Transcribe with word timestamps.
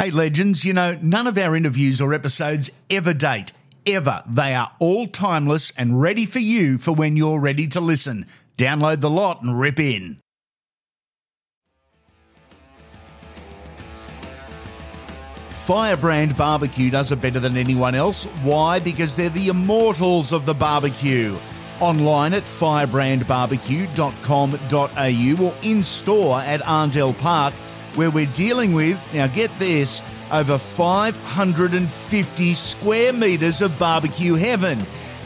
Hey, 0.00 0.12
legends, 0.12 0.64
you 0.64 0.72
know, 0.72 0.96
none 1.02 1.26
of 1.26 1.36
our 1.36 1.56
interviews 1.56 2.00
or 2.00 2.14
episodes 2.14 2.70
ever 2.88 3.12
date. 3.12 3.50
Ever. 3.84 4.22
They 4.28 4.54
are 4.54 4.70
all 4.78 5.08
timeless 5.08 5.72
and 5.76 6.00
ready 6.00 6.24
for 6.24 6.38
you 6.38 6.78
for 6.78 6.92
when 6.92 7.16
you're 7.16 7.40
ready 7.40 7.66
to 7.66 7.80
listen. 7.80 8.26
Download 8.56 9.00
the 9.00 9.10
lot 9.10 9.42
and 9.42 9.58
rip 9.58 9.80
in. 9.80 10.20
Firebrand 15.50 16.36
Barbecue 16.36 16.90
does 16.90 17.10
it 17.10 17.20
better 17.20 17.40
than 17.40 17.56
anyone 17.56 17.96
else. 17.96 18.26
Why? 18.44 18.78
Because 18.78 19.16
they're 19.16 19.30
the 19.30 19.48
immortals 19.48 20.32
of 20.32 20.46
the 20.46 20.54
barbecue. 20.54 21.36
Online 21.80 22.34
at 22.34 22.44
firebrandbarbecue.com.au 22.44 25.44
or 25.44 25.54
in 25.64 25.82
store 25.82 26.40
at 26.40 26.60
Arndell 26.60 27.18
Park, 27.18 27.52
where 27.98 28.12
we're 28.12 28.26
dealing 28.26 28.74
with, 28.74 28.96
now 29.12 29.26
get 29.26 29.50
this, 29.58 30.02
over 30.30 30.56
550 30.56 32.54
square 32.54 33.12
metres 33.12 33.60
of 33.60 33.76
barbecue 33.76 34.34
heaven. 34.34 34.78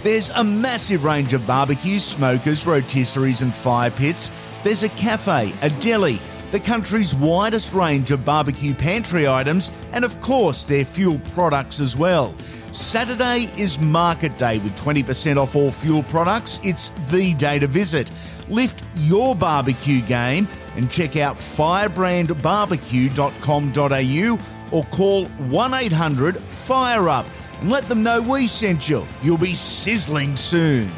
There's 0.02 0.30
a 0.30 0.42
massive 0.42 1.04
range 1.04 1.34
of 1.34 1.46
barbecues, 1.46 2.02
smokers, 2.02 2.64
rotisseries, 2.64 3.42
and 3.42 3.54
fire 3.54 3.90
pits. 3.90 4.30
There's 4.64 4.82
a 4.82 4.88
cafe, 4.88 5.52
a 5.60 5.68
deli, 5.68 6.18
the 6.50 6.60
country's 6.60 7.14
widest 7.14 7.74
range 7.74 8.10
of 8.10 8.24
barbecue 8.24 8.74
pantry 8.74 9.28
items, 9.28 9.70
and 9.92 10.02
of 10.02 10.18
course, 10.22 10.64
their 10.64 10.86
fuel 10.86 11.20
products 11.34 11.78
as 11.78 11.94
well. 11.94 12.34
Saturday 12.72 13.52
is 13.58 13.78
market 13.80 14.38
day 14.38 14.58
with 14.60 14.74
20% 14.76 15.36
off 15.36 15.54
all 15.54 15.70
fuel 15.70 16.02
products. 16.04 16.58
It's 16.64 16.90
the 17.10 17.34
day 17.34 17.58
to 17.58 17.66
visit. 17.66 18.10
Lift 18.48 18.82
your 18.94 19.34
barbecue 19.34 20.00
game 20.00 20.48
and 20.76 20.90
check 20.90 21.16
out 21.16 21.38
firebrandbarbecue.com.au 21.38 24.38
or 24.72 24.84
call 24.84 25.26
1 25.26 25.74
800 25.74 26.42
FIRE 26.42 27.08
UP 27.08 27.26
and 27.60 27.70
let 27.70 27.88
them 27.88 28.02
know 28.02 28.20
we 28.20 28.46
sent 28.46 28.88
you. 28.88 29.06
You'll 29.22 29.38
be 29.38 29.54
sizzling 29.54 30.36
soon. 30.36 30.92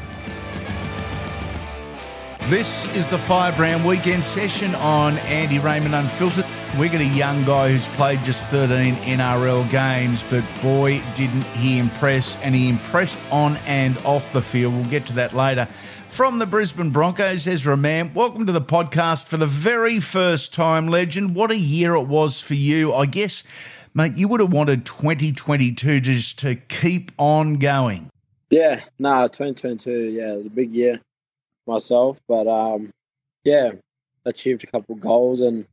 This 2.48 2.86
is 2.94 3.08
the 3.08 3.18
Firebrand 3.18 3.86
Weekend 3.86 4.24
session 4.24 4.74
on 4.76 5.18
Andy 5.18 5.58
Raymond 5.58 5.94
Unfiltered. 5.94 6.46
We 6.78 6.88
got 6.88 7.02
a 7.02 7.04
young 7.04 7.44
guy 7.44 7.70
who's 7.70 7.86
played 7.94 8.18
just 8.24 8.48
13 8.48 8.96
NRL 8.96 9.70
games, 9.70 10.24
but 10.28 10.42
boy, 10.60 11.00
didn't 11.14 11.44
he 11.44 11.78
impress, 11.78 12.36
and 12.38 12.52
he 12.52 12.68
impressed 12.68 13.20
on 13.30 13.58
and 13.58 13.96
off 13.98 14.32
the 14.32 14.42
field. 14.42 14.74
We'll 14.74 14.84
get 14.86 15.06
to 15.06 15.12
that 15.12 15.34
later. 15.34 15.68
From 16.10 16.40
the 16.40 16.46
Brisbane 16.46 16.90
Broncos, 16.90 17.46
Ezra 17.46 17.76
Mam, 17.76 18.12
welcome 18.12 18.44
to 18.46 18.52
the 18.52 18.60
podcast 18.60 19.26
for 19.26 19.36
the 19.36 19.46
very 19.46 20.00
first 20.00 20.52
time, 20.52 20.88
legend. 20.88 21.36
What 21.36 21.52
a 21.52 21.56
year 21.56 21.94
it 21.94 22.08
was 22.08 22.40
for 22.40 22.54
you. 22.54 22.92
I 22.92 23.06
guess, 23.06 23.44
mate, 23.94 24.16
you 24.16 24.26
would 24.26 24.40
have 24.40 24.52
wanted 24.52 24.84
2022 24.84 26.00
just 26.00 26.40
to 26.40 26.56
keep 26.56 27.12
on 27.18 27.54
going. 27.58 28.10
Yeah, 28.50 28.80
no, 28.98 29.10
nah, 29.10 29.26
2022, 29.28 29.92
yeah, 30.10 30.32
it 30.32 30.38
was 30.38 30.46
a 30.48 30.50
big 30.50 30.74
year 30.74 31.00
myself, 31.68 32.20
but 32.26 32.48
um, 32.48 32.90
yeah, 33.44 33.70
achieved 34.24 34.64
a 34.64 34.66
couple 34.66 34.96
goals, 34.96 35.40
and 35.40 35.66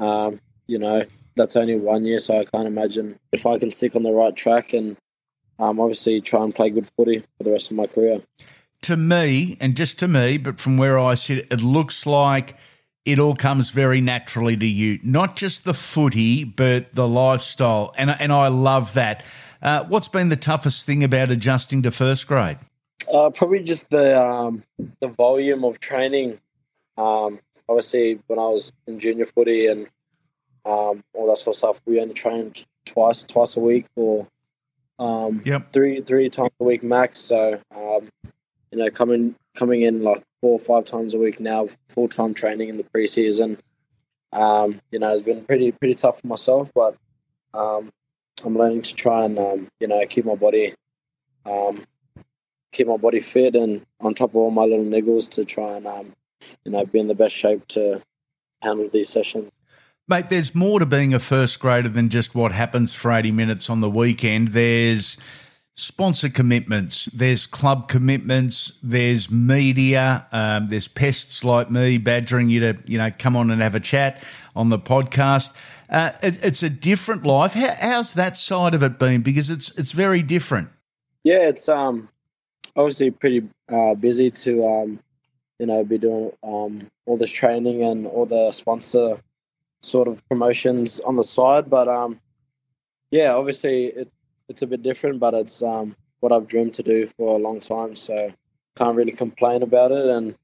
um, 0.00 0.40
you 0.66 0.78
know 0.78 1.04
that's 1.36 1.56
only 1.56 1.76
one 1.76 2.04
year, 2.04 2.18
so 2.18 2.38
I 2.38 2.44
can't 2.44 2.66
imagine 2.66 3.18
if 3.32 3.46
I 3.46 3.58
can 3.58 3.70
stick 3.72 3.96
on 3.96 4.02
the 4.02 4.12
right 4.12 4.34
track 4.34 4.72
and 4.72 4.96
um, 5.58 5.80
obviously 5.80 6.20
try 6.20 6.42
and 6.42 6.54
play 6.54 6.70
good 6.70 6.88
footy 6.96 7.20
for 7.38 7.44
the 7.44 7.52
rest 7.52 7.70
of 7.70 7.76
my 7.76 7.86
career. 7.86 8.22
To 8.82 8.96
me, 8.96 9.56
and 9.60 9.76
just 9.76 9.98
to 10.00 10.08
me, 10.08 10.38
but 10.38 10.58
from 10.58 10.76
where 10.76 10.98
I 10.98 11.14
sit, 11.14 11.46
it 11.52 11.62
looks 11.62 12.04
like 12.04 12.56
it 13.04 13.18
all 13.18 13.34
comes 13.34 13.70
very 13.70 14.00
naturally 14.00 14.56
to 14.56 14.66
you. 14.66 14.98
Not 15.02 15.36
just 15.36 15.64
the 15.64 15.74
footy, 15.74 16.44
but 16.44 16.94
the 16.94 17.08
lifestyle, 17.08 17.94
and 17.96 18.10
and 18.10 18.32
I 18.32 18.48
love 18.48 18.94
that. 18.94 19.22
Uh, 19.60 19.84
what's 19.84 20.08
been 20.08 20.28
the 20.28 20.36
toughest 20.36 20.84
thing 20.86 21.04
about 21.04 21.30
adjusting 21.30 21.82
to 21.82 21.92
first 21.92 22.26
grade? 22.26 22.58
Uh, 23.12 23.30
probably 23.30 23.62
just 23.62 23.90
the 23.90 24.20
um, 24.20 24.64
the 25.00 25.08
volume 25.08 25.64
of 25.64 25.78
training. 25.78 26.40
Um, 26.96 27.40
obviously, 27.72 28.20
when 28.26 28.38
I 28.38 28.46
was 28.46 28.72
in 28.86 29.00
junior 29.00 29.26
footy 29.26 29.66
and 29.66 29.86
um, 30.64 31.02
all 31.14 31.26
that 31.28 31.38
sort 31.38 31.54
of 31.54 31.58
stuff, 31.58 31.80
we 31.86 32.00
only 32.00 32.14
trained 32.14 32.64
twice 32.84 33.22
twice 33.22 33.56
a 33.56 33.60
week 33.60 33.86
or 33.96 34.26
um, 34.98 35.42
yep. 35.44 35.72
three 35.72 36.00
three 36.00 36.28
times 36.28 36.52
a 36.60 36.64
week 36.64 36.82
max. 36.82 37.18
So 37.18 37.60
um, 37.74 38.08
you 38.70 38.78
know, 38.78 38.90
coming 38.90 39.34
coming 39.54 39.82
in 39.82 40.02
like 40.02 40.22
four 40.40 40.52
or 40.52 40.58
five 40.58 40.84
times 40.84 41.14
a 41.14 41.18
week 41.18 41.40
now, 41.40 41.68
full 41.88 42.08
time 42.08 42.34
training 42.34 42.68
in 42.68 42.76
the 42.76 42.84
preseason. 42.84 43.58
Um, 44.32 44.80
you 44.90 44.98
know, 44.98 45.12
it's 45.12 45.22
been 45.22 45.44
pretty 45.44 45.72
pretty 45.72 45.94
tough 45.94 46.20
for 46.20 46.26
myself, 46.26 46.70
but 46.74 46.96
um, 47.54 47.90
I'm 48.44 48.56
learning 48.56 48.82
to 48.82 48.94
try 48.94 49.24
and 49.24 49.38
um, 49.38 49.68
you 49.80 49.88
know 49.88 50.04
keep 50.06 50.24
my 50.24 50.34
body 50.34 50.74
um, 51.44 51.84
keep 52.72 52.86
my 52.86 52.96
body 52.96 53.20
fit 53.20 53.54
and 53.54 53.84
on 54.00 54.14
top 54.14 54.30
of 54.30 54.36
all 54.36 54.50
my 54.50 54.62
little 54.62 54.84
niggles 54.84 55.28
to 55.30 55.44
try 55.44 55.76
and 55.76 55.86
um, 55.86 56.12
you 56.64 56.72
know 56.72 56.84
be 56.84 57.00
in 57.00 57.08
the 57.08 57.14
best 57.14 57.34
shape 57.34 57.66
to 57.68 58.00
handle 58.62 58.88
these 58.92 59.08
sessions. 59.08 59.50
Mate, 60.08 60.30
there's 60.30 60.54
more 60.54 60.78
to 60.78 60.86
being 60.86 61.14
a 61.14 61.20
first 61.20 61.60
grader 61.60 61.88
than 61.88 62.08
just 62.08 62.34
what 62.34 62.52
happens 62.52 62.92
for 62.92 63.12
80 63.12 63.30
minutes 63.32 63.70
on 63.70 63.80
the 63.80 63.88
weekend. 63.88 64.48
There's 64.48 65.16
sponsor 65.74 66.28
commitments, 66.28 67.06
there's 67.06 67.46
club 67.46 67.88
commitments, 67.88 68.72
there's 68.82 69.30
media, 69.30 70.26
um, 70.32 70.68
there's 70.68 70.88
pests 70.88 71.44
like 71.44 71.70
me 71.70 71.98
badgering 71.98 72.50
you 72.50 72.60
to, 72.60 72.78
you 72.84 72.98
know, 72.98 73.10
come 73.18 73.36
on 73.36 73.50
and 73.50 73.62
have 73.62 73.74
a 73.74 73.80
chat 73.80 74.22
on 74.54 74.68
the 74.68 74.78
podcast. 74.78 75.52
Uh, 75.88 76.10
it, 76.22 76.44
it's 76.44 76.62
a 76.62 76.70
different 76.70 77.24
life. 77.24 77.54
How, 77.54 77.74
how's 77.80 78.14
that 78.14 78.36
side 78.36 78.74
of 78.74 78.82
it 78.82 78.98
been? 78.98 79.22
Because 79.22 79.50
it's 79.50 79.70
it's 79.78 79.92
very 79.92 80.22
different. 80.22 80.68
Yeah, 81.22 81.48
it's 81.48 81.68
um 81.68 82.08
obviously 82.76 83.10
pretty 83.10 83.48
uh, 83.68 83.94
busy 83.94 84.30
to 84.30 84.66
um, 84.66 85.00
you 85.62 85.66
know 85.66 85.84
be 85.84 85.96
doing 85.96 86.32
um, 86.42 86.90
all 87.06 87.16
this 87.16 87.30
training 87.30 87.84
and 87.84 88.04
all 88.04 88.26
the 88.26 88.50
sponsor 88.50 89.16
sort 89.80 90.08
of 90.08 90.28
promotions 90.28 90.98
on 90.98 91.14
the 91.14 91.22
side. 91.22 91.70
But 91.70 91.86
um, 91.86 92.18
yeah, 93.12 93.34
obviously 93.34 93.86
it, 94.00 94.12
it's 94.48 94.62
a 94.62 94.66
bit 94.66 94.82
different, 94.82 95.20
but 95.20 95.34
it's 95.34 95.62
um, 95.62 95.94
what 96.18 96.32
I've 96.32 96.48
dreamed 96.48 96.74
to 96.74 96.82
do 96.82 97.06
for 97.06 97.36
a 97.36 97.38
long 97.38 97.60
time. 97.60 97.94
So 97.94 98.32
can't 98.74 98.96
really 98.96 99.12
complain 99.12 99.62
about 99.62 99.92
it. 99.92 100.06
And 100.06 100.34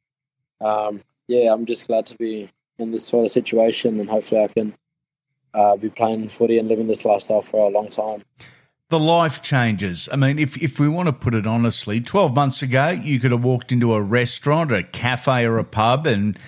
um, 0.61 1.03
yeah, 1.27 1.53
I'm 1.53 1.67
just 1.67 1.89
glad 1.89 2.07
to 2.07 2.17
be 2.17 2.49
in 2.79 2.93
this 2.93 3.05
sort 3.05 3.25
of 3.25 3.33
situation, 3.33 3.99
and 3.99 4.09
hopefully 4.09 4.45
I 4.45 4.47
can 4.47 4.73
uh, 5.53 5.75
be 5.75 5.91
playing 5.91 6.29
footy 6.29 6.59
and 6.59 6.69
living 6.69 6.87
this 6.87 7.05
lifestyle 7.05 7.43
for 7.43 7.67
a 7.67 7.73
long 7.73 7.89
time 7.89 8.23
the 8.91 8.99
life 8.99 9.43
changes. 9.43 10.09
I 10.11 10.17
mean, 10.17 10.39
if, 10.39 10.63
if 10.63 10.81
we 10.81 10.89
want 10.89 11.09
to 11.09 11.13
put 11.13 11.35
it 11.35 11.47
honestly, 11.47 12.01
12 12.01 12.35
months 12.35 12.63
ago, 12.63 12.91
you 12.91 13.21
could 13.21 13.33
have 13.33 13.45
walked 13.45 13.71
into 13.71 13.93
a 13.93 14.01
restaurant, 14.01 14.73
a 14.73 14.83
cafe, 14.83 15.45
or 15.45 15.59
a 15.59 15.65
pub 15.65 16.07
and 16.07 16.39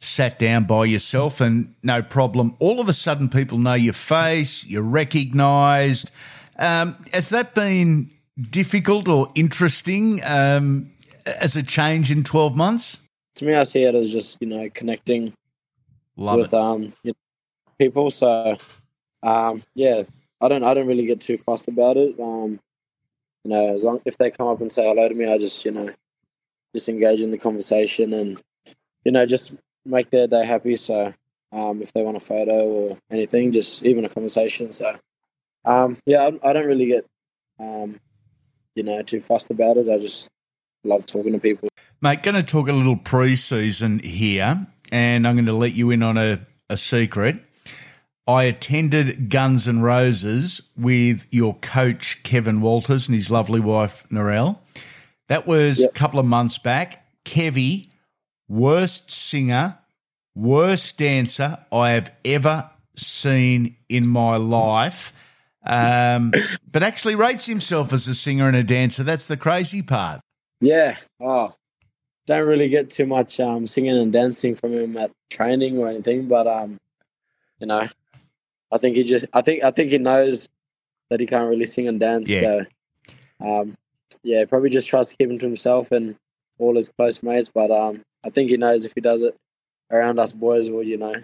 sat 0.00 0.38
down 0.38 0.64
by 0.64 0.84
yourself 0.84 1.40
and 1.40 1.74
no 1.82 2.02
problem. 2.02 2.56
All 2.60 2.80
of 2.80 2.88
a 2.88 2.92
sudden, 2.92 3.28
people 3.28 3.58
know 3.58 3.74
your 3.74 3.94
face, 3.94 4.64
you're 4.64 4.82
recognized. 4.82 6.12
Um, 6.56 6.96
has 7.12 7.30
that 7.30 7.54
been 7.54 8.10
difficult 8.50 9.08
or 9.08 9.28
interesting 9.34 10.20
um, 10.24 10.92
as 11.26 11.56
a 11.56 11.64
change 11.64 12.12
in 12.12 12.22
12 12.22 12.56
months? 12.56 12.98
To 13.36 13.44
me, 13.44 13.54
I 13.54 13.64
see 13.64 13.82
it 13.82 13.94
as 13.94 14.10
just, 14.10 14.38
you 14.40 14.46
know, 14.46 14.68
connecting 14.72 15.32
Love 16.16 16.38
with 16.38 16.54
um, 16.54 16.92
you 17.02 17.12
know, 17.12 17.14
people. 17.78 18.10
So, 18.10 18.56
um, 19.22 19.62
yeah, 19.74 20.02
I 20.40 20.48
don't 20.48 20.64
I 20.64 20.74
don't 20.74 20.86
really 20.86 21.06
get 21.06 21.20
too 21.20 21.36
fussed 21.36 21.68
about 21.68 21.96
it. 21.96 22.18
Um, 22.20 22.60
you 23.44 23.50
know, 23.50 23.74
as 23.74 23.84
long 23.84 24.00
if 24.04 24.16
they 24.18 24.30
come 24.30 24.48
up 24.48 24.60
and 24.60 24.72
say 24.72 24.86
hello 24.86 25.08
to 25.08 25.14
me, 25.14 25.30
I 25.30 25.38
just 25.38 25.64
you 25.64 25.70
know 25.70 25.90
just 26.74 26.88
engage 26.88 27.20
in 27.20 27.30
the 27.30 27.38
conversation 27.38 28.12
and 28.12 28.40
you 29.04 29.12
know 29.12 29.26
just 29.26 29.54
make 29.84 30.10
their 30.10 30.26
day 30.26 30.44
happy. 30.46 30.76
So 30.76 31.14
um, 31.52 31.82
if 31.82 31.92
they 31.92 32.02
want 32.02 32.16
a 32.16 32.20
photo 32.20 32.66
or 32.66 32.98
anything, 33.10 33.52
just 33.52 33.82
even 33.82 34.04
a 34.04 34.08
conversation. 34.08 34.72
So 34.72 34.96
um, 35.64 35.98
yeah, 36.06 36.22
I, 36.22 36.50
I, 36.50 36.52
don't 36.52 36.66
really 36.66 36.86
get 36.86 37.06
um, 37.58 38.00
you 38.74 38.82
know 38.82 39.02
too 39.02 39.20
fussed 39.20 39.50
about 39.50 39.76
it. 39.76 39.88
I 39.88 39.98
just 39.98 40.28
love 40.84 41.06
talking 41.06 41.32
to 41.32 41.38
people. 41.38 41.68
Mate, 42.00 42.22
going 42.22 42.36
to 42.36 42.42
talk 42.42 42.68
a 42.68 42.72
little 42.72 42.96
pre-season 42.96 43.98
here, 43.98 44.66
and 44.92 45.26
I'm 45.26 45.34
going 45.34 45.46
to 45.46 45.52
let 45.52 45.74
you 45.74 45.90
in 45.90 46.02
on 46.02 46.16
a, 46.16 46.46
a 46.70 46.76
secret. 46.76 47.42
I 48.28 48.44
attended 48.44 49.30
Guns 49.30 49.66
N' 49.66 49.80
Roses 49.80 50.60
with 50.76 51.26
your 51.30 51.54
coach, 51.56 52.22
Kevin 52.24 52.60
Walters, 52.60 53.08
and 53.08 53.16
his 53.16 53.30
lovely 53.30 53.58
wife, 53.58 54.06
Narelle. 54.12 54.58
That 55.28 55.46
was 55.46 55.80
yep. 55.80 55.90
a 55.90 55.92
couple 55.94 56.20
of 56.20 56.26
months 56.26 56.58
back. 56.58 57.06
Kevy, 57.24 57.88
worst 58.46 59.10
singer, 59.10 59.78
worst 60.34 60.98
dancer 60.98 61.58
I 61.72 61.92
have 61.92 62.14
ever 62.22 62.68
seen 62.96 63.76
in 63.88 64.06
my 64.06 64.36
life. 64.36 65.14
Um, 65.64 66.34
but 66.70 66.82
actually 66.82 67.14
rates 67.14 67.46
himself 67.46 67.94
as 67.94 68.06
a 68.08 68.14
singer 68.14 68.46
and 68.46 68.56
a 68.56 68.62
dancer. 68.62 69.04
That's 69.04 69.26
the 69.26 69.38
crazy 69.38 69.80
part. 69.80 70.20
Yeah. 70.60 70.98
Oh, 71.18 71.54
don't 72.26 72.46
really 72.46 72.68
get 72.68 72.90
too 72.90 73.06
much 73.06 73.40
um, 73.40 73.66
singing 73.66 73.96
and 73.96 74.12
dancing 74.12 74.54
from 74.54 74.74
him 74.74 74.98
at 74.98 75.12
training 75.30 75.78
or 75.78 75.88
anything, 75.88 76.28
but 76.28 76.46
um, 76.46 76.76
you 77.60 77.66
know, 77.66 77.88
I 78.72 78.78
think 78.78 78.96
he 78.96 79.04
just 79.04 79.26
I 79.32 79.42
think 79.42 79.62
I 79.64 79.70
think 79.70 79.90
he 79.90 79.98
knows 79.98 80.48
that 81.10 81.20
he 81.20 81.26
can't 81.26 81.48
really 81.48 81.64
sing 81.64 81.88
and 81.88 81.98
dance. 82.00 82.28
Yeah. 82.28 82.40
So 82.40 82.64
um, 83.60 83.74
yeah, 84.22 84.44
probably 84.44 84.70
just 84.70 84.88
tries 84.88 85.08
to 85.08 85.16
keep 85.16 85.30
him 85.30 85.38
to 85.38 85.46
himself 85.46 85.92
and 85.92 86.16
all 86.58 86.74
his 86.76 86.88
close 86.90 87.22
mates. 87.22 87.50
But 87.52 87.70
um, 87.70 88.02
I 88.24 88.30
think 88.30 88.50
he 88.50 88.56
knows 88.56 88.84
if 88.84 88.92
he 88.94 89.00
does 89.00 89.22
it 89.22 89.36
around 89.90 90.18
us 90.18 90.32
boys, 90.32 90.70
well, 90.70 90.82
you 90.82 90.96
know, 90.98 91.14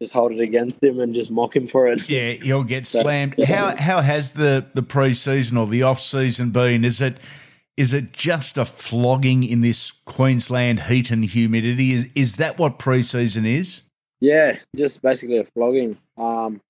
just 0.00 0.12
hold 0.12 0.32
it 0.32 0.40
against 0.40 0.82
him 0.82 1.00
and 1.00 1.14
just 1.14 1.30
mock 1.30 1.54
him 1.54 1.66
for 1.66 1.86
it. 1.88 2.08
Yeah, 2.08 2.30
he'll 2.32 2.64
get 2.64 2.86
So, 2.86 3.02
slammed. 3.02 3.34
yeah. 3.38 3.46
How 3.46 3.76
how 3.76 4.00
has 4.00 4.32
the 4.32 4.66
the 4.74 4.82
preseason 4.82 5.58
or 5.58 5.66
the 5.66 5.82
off 5.82 6.00
season 6.00 6.50
been? 6.50 6.84
Is 6.84 7.00
it 7.00 7.18
is 7.76 7.92
it 7.94 8.12
just 8.12 8.58
a 8.58 8.64
flogging 8.64 9.44
in 9.44 9.60
this 9.62 9.90
Queensland 10.04 10.80
heat 10.84 11.10
and 11.10 11.24
humidity? 11.24 11.92
Is 11.92 12.08
is 12.14 12.36
that 12.36 12.58
what 12.58 12.78
preseason 12.78 13.46
is? 13.46 13.82
Yeah, 14.22 14.56
just 14.76 15.02
basically 15.02 15.38
a 15.38 15.44
flogging. 15.44 15.98
Um, 16.16 16.60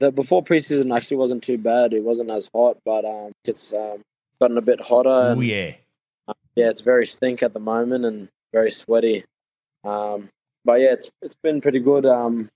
the 0.00 0.10
before 0.10 0.42
preseason 0.42 0.92
actually 0.92 1.18
wasn't 1.18 1.44
too 1.44 1.58
bad. 1.58 1.92
It 1.92 2.02
wasn't 2.02 2.28
as 2.30 2.50
hot, 2.52 2.78
but 2.84 3.04
um, 3.04 3.30
it's 3.44 3.72
um, 3.72 4.02
gotten 4.40 4.58
a 4.58 4.60
bit 4.60 4.80
hotter. 4.80 5.36
Oh 5.36 5.40
yeah, 5.40 5.74
yeah, 6.56 6.70
it's 6.70 6.80
very 6.80 7.06
stink 7.06 7.44
at 7.44 7.52
the 7.52 7.60
moment 7.60 8.04
and 8.04 8.28
very 8.52 8.72
sweaty. 8.72 9.24
Um, 9.84 10.28
but 10.64 10.80
yeah, 10.80 10.94
it's 10.94 11.08
it's 11.22 11.36
been 11.40 11.60
pretty 11.60 11.78
good 11.78 12.04
um, 12.04 12.50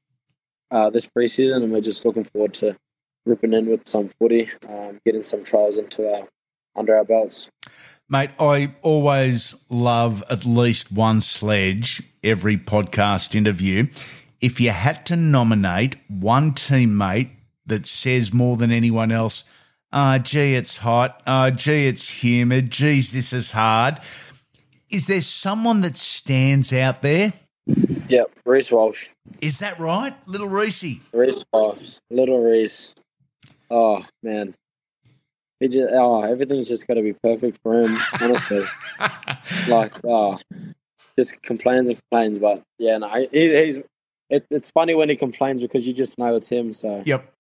uh, 0.73 0.91
this 0.91 1.06
preseason, 1.06 1.62
and 1.62 1.70
we're 1.70 1.81
just 1.81 2.05
looking 2.05 2.25
forward 2.25 2.55
to 2.55 2.76
ripping 3.25 3.52
in 3.52 3.67
with 3.67 3.87
some 3.87 4.08
footy, 4.08 4.50
um, 4.69 4.99
getting 5.06 5.23
some 5.23 5.44
trials 5.44 5.76
into 5.76 6.12
our 6.12 6.26
under 6.75 6.96
our 6.96 7.05
belts. 7.05 7.49
Mate. 8.14 8.31
I 8.38 8.72
always 8.82 9.56
love 9.69 10.22
at 10.31 10.44
least 10.44 10.93
one 10.93 11.20
sledge 11.20 12.00
every 12.22 12.56
podcast 12.56 13.34
interview. 13.34 13.88
If 14.40 14.61
you 14.61 14.70
had 14.70 15.05
to 15.06 15.16
nominate 15.16 15.96
one 16.06 16.52
teammate 16.52 17.31
that 17.66 17.88
says 17.88 18.32
more 18.32 18.56
than 18.56 18.70
anyone 18.70 19.11
else, 19.11 19.43
ah, 19.93 20.19
gee, 20.19 20.55
it's 20.55 20.76
hot. 20.76 21.25
Ah, 21.26 21.50
gee, 21.50 21.88
it's 21.88 22.22
humid. 22.22 22.70
Geez, 22.70 23.12
this 23.12 23.32
is 23.32 23.50
hard. 23.50 23.99
Is 24.90 25.08
there 25.08 25.20
someone 25.20 25.81
that 25.81 25.96
stands 25.96 26.72
out 26.72 27.02
there? 27.02 27.32
Yep, 27.67 28.31
Reece 28.44 28.70
Walsh, 28.70 29.08
Is 29.40 29.58
that 29.58 29.81
right, 29.81 30.14
little 30.28 30.49
Reece? 30.49 31.00
Reece 31.12 31.44
Walsh, 31.52 31.99
little 32.12 32.44
Reece. 32.44 32.94
Oh 33.72 34.05
man, 34.22 34.55
he 35.60 35.68
just 35.68 35.92
oh 35.92 36.22
everything's 36.22 36.68
just 36.68 36.86
got 36.86 36.94
to 36.94 37.02
be 37.02 37.12
perfect 37.12 37.60
for 37.62 37.80
him. 37.80 37.98
Honestly, 38.20 38.62
like 39.68 39.92
oh, 40.04 40.38
just 41.18 41.42
complains 41.42 41.88
and 41.88 41.98
complains. 41.98 42.38
But 42.38 42.62
yeah, 42.78 42.98
no, 42.98 43.08
he, 43.14 43.28
he's. 43.32 43.78
It, 44.30 44.46
it's 44.50 44.70
funny 44.70 44.94
when 44.94 45.10
he 45.10 45.16
complains 45.16 45.60
because 45.60 45.86
you 45.86 45.92
just 45.92 46.18
know 46.18 46.34
it's 46.34 46.48
him. 46.48 46.72
So 46.72 47.02
Yep. 47.04 47.30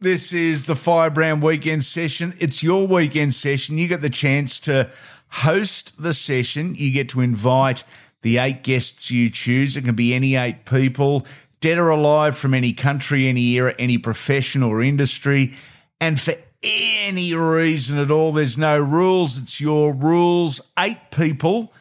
This 0.00 0.32
is 0.32 0.66
the 0.66 0.74
Firebrand 0.74 1.44
weekend 1.44 1.84
session. 1.84 2.34
It's 2.40 2.60
your 2.60 2.88
weekend 2.88 3.34
session. 3.34 3.78
You 3.78 3.86
get 3.86 4.00
the 4.00 4.10
chance 4.10 4.58
to 4.60 4.90
host 5.28 6.02
the 6.02 6.12
session. 6.12 6.74
You 6.74 6.90
get 6.90 7.08
to 7.10 7.20
invite 7.20 7.84
the 8.22 8.38
eight 8.38 8.64
guests 8.64 9.12
you 9.12 9.30
choose. 9.30 9.76
It 9.76 9.84
can 9.84 9.94
be 9.94 10.12
any 10.12 10.34
eight 10.34 10.64
people, 10.64 11.24
dead 11.60 11.78
or 11.78 11.90
alive, 11.90 12.36
from 12.36 12.52
any 12.52 12.72
country, 12.72 13.28
any 13.28 13.52
era, 13.52 13.76
any 13.78 13.96
profession 13.96 14.64
or 14.64 14.82
industry. 14.82 15.54
And 16.00 16.20
for 16.20 16.34
any 16.62 17.34
reason 17.34 17.98
at 17.98 18.10
all, 18.10 18.32
there's 18.32 18.56
no 18.56 18.78
rules. 18.78 19.38
It's 19.38 19.60
your 19.60 19.92
rules. 19.92 20.60
Eight 20.78 21.10
people. 21.10 21.72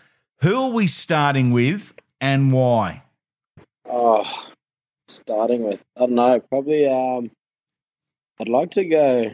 Who 0.41 0.63
are 0.63 0.69
we 0.71 0.87
starting 0.87 1.51
with 1.51 1.93
and 2.19 2.51
why? 2.51 3.03
Oh, 3.87 4.47
starting 5.07 5.63
with 5.63 5.81
I 5.95 6.01
don't 6.01 6.15
know. 6.15 6.39
Probably 6.39 6.87
um, 6.87 7.31
I'd 8.39 8.49
like 8.49 8.71
to 8.71 8.85
go. 8.85 9.31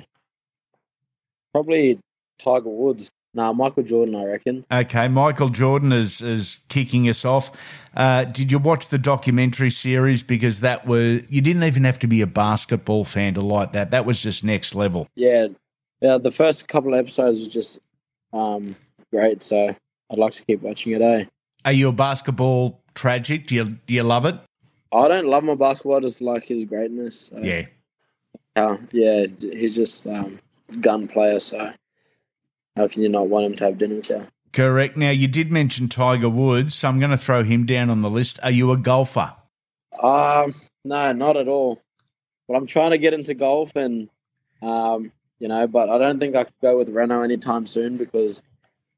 Probably 1.53 1.99
Tiger 2.39 2.69
Woods. 2.69 3.09
Nah, 3.37 3.53
Michael 3.53 3.83
Jordan. 3.83 4.15
I 4.15 4.23
reckon. 4.25 4.65
Okay, 4.71 5.07
Michael 5.07 5.49
Jordan 5.49 5.93
is 5.93 6.21
is 6.23 6.59
kicking 6.69 7.07
us 7.07 7.23
off. 7.23 7.51
Uh, 7.95 8.23
did 8.23 8.51
you 8.51 8.57
watch 8.57 8.87
the 8.87 8.97
documentary 8.97 9.69
series? 9.69 10.23
Because 10.23 10.61
that 10.61 10.87
was 10.87 11.21
you 11.29 11.41
didn't 11.41 11.63
even 11.63 11.83
have 11.83 11.99
to 11.99 12.07
be 12.07 12.21
a 12.21 12.27
basketball 12.27 13.03
fan 13.03 13.35
to 13.35 13.41
like 13.41 13.73
that. 13.73 13.91
That 13.91 14.07
was 14.07 14.19
just 14.21 14.43
next 14.43 14.73
level. 14.73 15.07
Yeah, 15.13 15.49
yeah. 16.01 16.17
The 16.17 16.31
first 16.31 16.67
couple 16.67 16.95
of 16.95 16.99
episodes 16.99 17.37
was 17.39 17.47
just 17.47 17.79
um 18.33 18.75
great. 19.13 19.43
So 19.43 19.67
I'd 20.09 20.17
like 20.17 20.33
to 20.33 20.43
keep 20.43 20.63
watching 20.63 20.93
it. 20.93 21.01
Eh. 21.03 21.25
Are 21.63 21.73
you 21.73 21.89
a 21.89 21.91
basketball 21.91 22.81
tragic? 22.95 23.45
Do 23.45 23.53
you 23.53 23.65
do 23.65 23.93
you 23.93 24.01
love 24.01 24.25
it? 24.25 24.33
I 24.91 25.07
don't 25.07 25.27
love 25.27 25.43
my 25.43 25.53
basketball. 25.53 25.97
I 25.97 25.99
just 25.99 26.21
like 26.21 26.43
his 26.45 26.65
greatness. 26.65 27.27
So, 27.27 27.37
Yeah. 27.37 27.67
uh, 28.55 28.77
yeah. 28.91 29.27
He's 29.39 29.75
just 29.75 30.07
um 30.07 30.39
gun 30.81 31.07
player. 31.07 31.39
So 31.39 31.71
how 32.77 32.87
can 32.87 33.01
you 33.01 33.09
not 33.09 33.27
want 33.27 33.45
him 33.45 33.55
to 33.57 33.63
have 33.65 33.77
dinner 33.77 33.95
with 33.95 34.09
you? 34.09 34.25
Correct. 34.53 34.95
Now 34.95 35.09
you 35.09 35.27
did 35.27 35.51
mention 35.51 35.89
Tiger 35.89 36.29
Woods, 36.29 36.73
so 36.75 36.87
I'm 36.87 36.99
going 36.99 37.11
to 37.11 37.17
throw 37.17 37.43
him 37.43 37.65
down 37.65 37.89
on 37.89 38.01
the 38.01 38.09
list. 38.09 38.39
Are 38.43 38.51
you 38.51 38.71
a 38.71 38.77
golfer? 38.77 39.33
Um, 40.01 40.53
no, 40.85 41.11
not 41.11 41.35
at 41.37 41.47
all. 41.47 41.81
But 42.47 42.55
I'm 42.55 42.65
trying 42.67 42.91
to 42.91 42.97
get 42.97 43.13
into 43.13 43.33
golf, 43.33 43.75
and 43.75 44.07
um, 44.61 45.11
you 45.39 45.47
know, 45.49 45.67
but 45.67 45.89
I 45.89 45.97
don't 45.97 46.19
think 46.19 46.35
I 46.35 46.45
could 46.45 46.53
go 46.61 46.77
with 46.77 46.87
Reno 46.89 47.21
anytime 47.21 47.65
soon 47.65 47.97
because, 47.97 48.41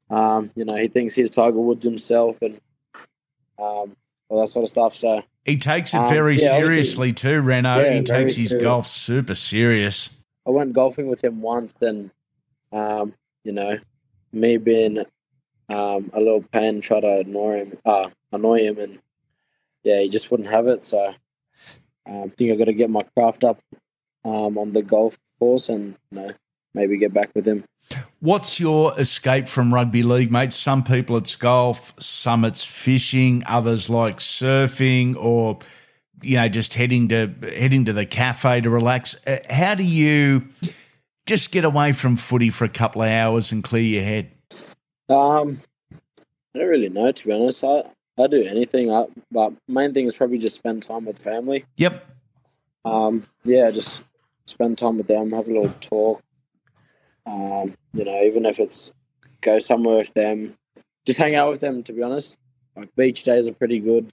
um, 0.08 0.52
you 0.54 0.64
know, 0.64 0.76
he 0.76 0.86
thinks 0.86 1.14
he's 1.14 1.30
Tiger 1.30 1.58
Woods 1.58 1.84
himself, 1.84 2.38
and 2.42 2.60
um, 3.58 3.96
all 4.28 4.40
that 4.40 4.48
sort 4.48 4.62
of 4.62 4.68
stuff. 4.70 4.94
So 4.94 5.22
He 5.44 5.56
takes 5.56 5.92
it 5.92 5.98
Um, 5.98 6.08
very 6.08 6.40
yeah, 6.40 6.58
seriously 6.58 7.12
too, 7.12 7.40
Reno. 7.40 7.80
Yeah, 7.80 7.92
he 7.94 8.02
takes 8.02 8.36
his 8.36 8.50
serious. 8.50 8.64
golf 8.64 8.86
super 8.86 9.34
serious. 9.34 10.10
I 10.46 10.50
went 10.50 10.72
golfing 10.72 11.08
with 11.08 11.24
him 11.24 11.42
once, 11.42 11.74
and 11.80 12.12
um, 12.72 13.14
you 13.44 13.52
know, 13.52 13.78
me 14.32 14.56
being 14.56 14.98
um 15.68 16.10
a 16.12 16.18
little 16.18 16.42
pain, 16.52 16.80
try 16.80 17.00
to 17.00 17.20
annoy 17.20 17.58
him, 17.58 17.78
uh, 17.84 18.10
annoy 18.32 18.60
him, 18.60 18.78
and 18.78 18.98
yeah, 19.82 20.00
he 20.00 20.08
just 20.08 20.30
wouldn't 20.30 20.50
have 20.50 20.66
it. 20.66 20.84
So 20.84 21.14
um, 22.06 22.24
I 22.24 22.28
think 22.28 22.52
I 22.52 22.56
got 22.56 22.64
to 22.64 22.72
get 22.74 22.90
my 22.90 23.02
craft 23.16 23.44
up 23.44 23.60
um 24.24 24.58
on 24.58 24.72
the 24.72 24.82
golf 24.82 25.18
course, 25.38 25.68
and 25.68 25.96
you 26.10 26.20
know, 26.20 26.32
maybe 26.74 26.98
get 26.98 27.14
back 27.14 27.30
with 27.34 27.46
him. 27.46 27.64
What's 28.20 28.60
your 28.60 28.98
escape 29.00 29.48
from 29.48 29.72
rugby 29.72 30.02
league, 30.02 30.30
mate? 30.30 30.52
Some 30.52 30.84
people 30.84 31.16
it's 31.16 31.36
golf, 31.36 31.94
some 31.98 32.44
it's 32.44 32.64
fishing, 32.64 33.42
others 33.46 33.88
like 33.88 34.18
surfing, 34.18 35.16
or 35.16 35.58
you 36.22 36.36
know 36.36 36.48
just 36.48 36.74
heading 36.74 37.08
to 37.08 37.32
heading 37.42 37.86
to 37.86 37.92
the 37.92 38.06
cafe 38.06 38.60
to 38.60 38.70
relax. 38.70 39.16
Uh, 39.26 39.38
How 39.48 39.74
do 39.74 39.84
you 39.84 40.44
just 41.30 41.52
get 41.52 41.64
away 41.64 41.92
from 41.92 42.16
footy 42.16 42.50
for 42.50 42.64
a 42.64 42.68
couple 42.68 43.02
of 43.02 43.08
hours 43.08 43.52
and 43.52 43.62
clear 43.62 43.82
your 43.82 44.02
head? 44.02 44.32
Um, 45.08 45.60
I 46.52 46.58
don't 46.58 46.68
really 46.68 46.88
know 46.88 47.12
to 47.12 47.26
be 47.26 47.32
honest. 47.32 47.62
I 47.62 47.84
I 48.18 48.26
do 48.26 48.42
anything, 48.42 48.90
I, 48.90 49.06
but 49.30 49.52
main 49.68 49.94
thing 49.94 50.06
is 50.06 50.16
probably 50.16 50.38
just 50.38 50.56
spend 50.56 50.82
time 50.82 51.04
with 51.04 51.18
family. 51.18 51.64
Yep. 51.76 52.04
Um, 52.84 53.26
yeah, 53.44 53.70
just 53.70 54.02
spend 54.48 54.76
time 54.76 54.98
with 54.98 55.06
them, 55.06 55.30
have 55.30 55.46
a 55.46 55.52
little 55.52 55.72
talk. 55.80 56.20
Um, 57.24 57.74
you 57.94 58.04
know, 58.04 58.22
even 58.22 58.44
if 58.44 58.58
it's 58.58 58.92
go 59.40 59.60
somewhere 59.60 59.98
with 59.98 60.12
them, 60.14 60.56
just 61.06 61.18
hang 61.18 61.36
out 61.36 61.50
with 61.50 61.60
them. 61.60 61.84
To 61.84 61.92
be 61.92 62.02
honest, 62.02 62.36
like 62.74 62.92
beach 62.96 63.22
days 63.22 63.46
are 63.48 63.54
pretty 63.54 63.78
good. 63.78 64.12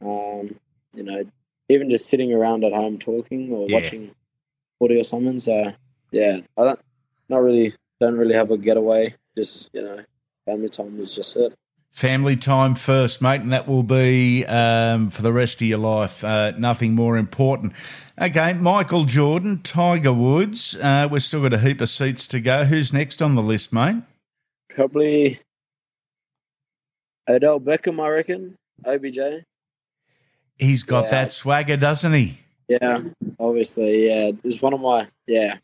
Um, 0.00 0.54
you 0.94 1.02
know, 1.02 1.24
even 1.68 1.90
just 1.90 2.06
sitting 2.06 2.32
around 2.32 2.62
at 2.62 2.72
home 2.72 2.98
talking 2.98 3.50
or 3.52 3.68
Yeah. 3.68 3.74
watching 3.78 4.12
footy 4.78 5.00
or 5.00 5.04
something. 5.04 5.38
So 5.40 5.72
yeah, 6.12 6.38
I 6.56 6.64
don't, 6.64 6.80
not 7.28 7.38
really, 7.38 7.74
don't 8.00 8.16
really 8.16 8.34
have 8.34 8.50
a 8.50 8.56
getaway. 8.58 9.14
Just 9.36 9.70
you 9.72 9.82
know, 9.82 10.00
family 10.46 10.68
time 10.68 11.00
is 11.00 11.14
just 11.14 11.36
it. 11.36 11.52
Family 11.90 12.36
time 12.36 12.74
first, 12.74 13.20
mate, 13.20 13.42
and 13.42 13.52
that 13.52 13.68
will 13.68 13.82
be 13.82 14.46
um, 14.46 15.10
for 15.10 15.20
the 15.22 15.32
rest 15.32 15.60
of 15.60 15.66
your 15.68 15.78
life. 15.78 16.24
Uh, 16.24 16.52
nothing 16.56 16.94
more 16.94 17.18
important. 17.18 17.74
Okay, 18.20 18.52
Michael 18.54 19.04
Jordan, 19.04 19.60
Tiger 19.62 20.12
Woods. 20.12 20.74
Uh, 20.76 21.06
we've 21.10 21.22
still 21.22 21.42
got 21.42 21.52
a 21.52 21.58
heap 21.58 21.80
of 21.82 21.88
seats 21.90 22.26
to 22.28 22.40
go. 22.40 22.64
Who's 22.64 22.92
next 22.94 23.20
on 23.20 23.34
the 23.34 23.42
list, 23.42 23.72
mate? 23.74 23.96
Probably 24.70 25.38
Odell 27.28 27.60
Beckham, 27.60 28.00
I 28.02 28.08
reckon. 28.08 28.56
OBJ. 28.86 29.44
He's 30.58 30.82
got 30.82 31.04
Yeah. 31.04 31.10
that 31.10 31.32
swagger, 31.32 31.76
doesn't 31.76 32.12
he? 32.12 32.38
Yeah, 32.68 33.00
obviously, 33.38 34.06
yeah. 34.08 34.30
It's 34.44 34.62
one 34.62 34.72
of 34.72 34.80
my 34.80 35.08
yeah, 35.26 35.58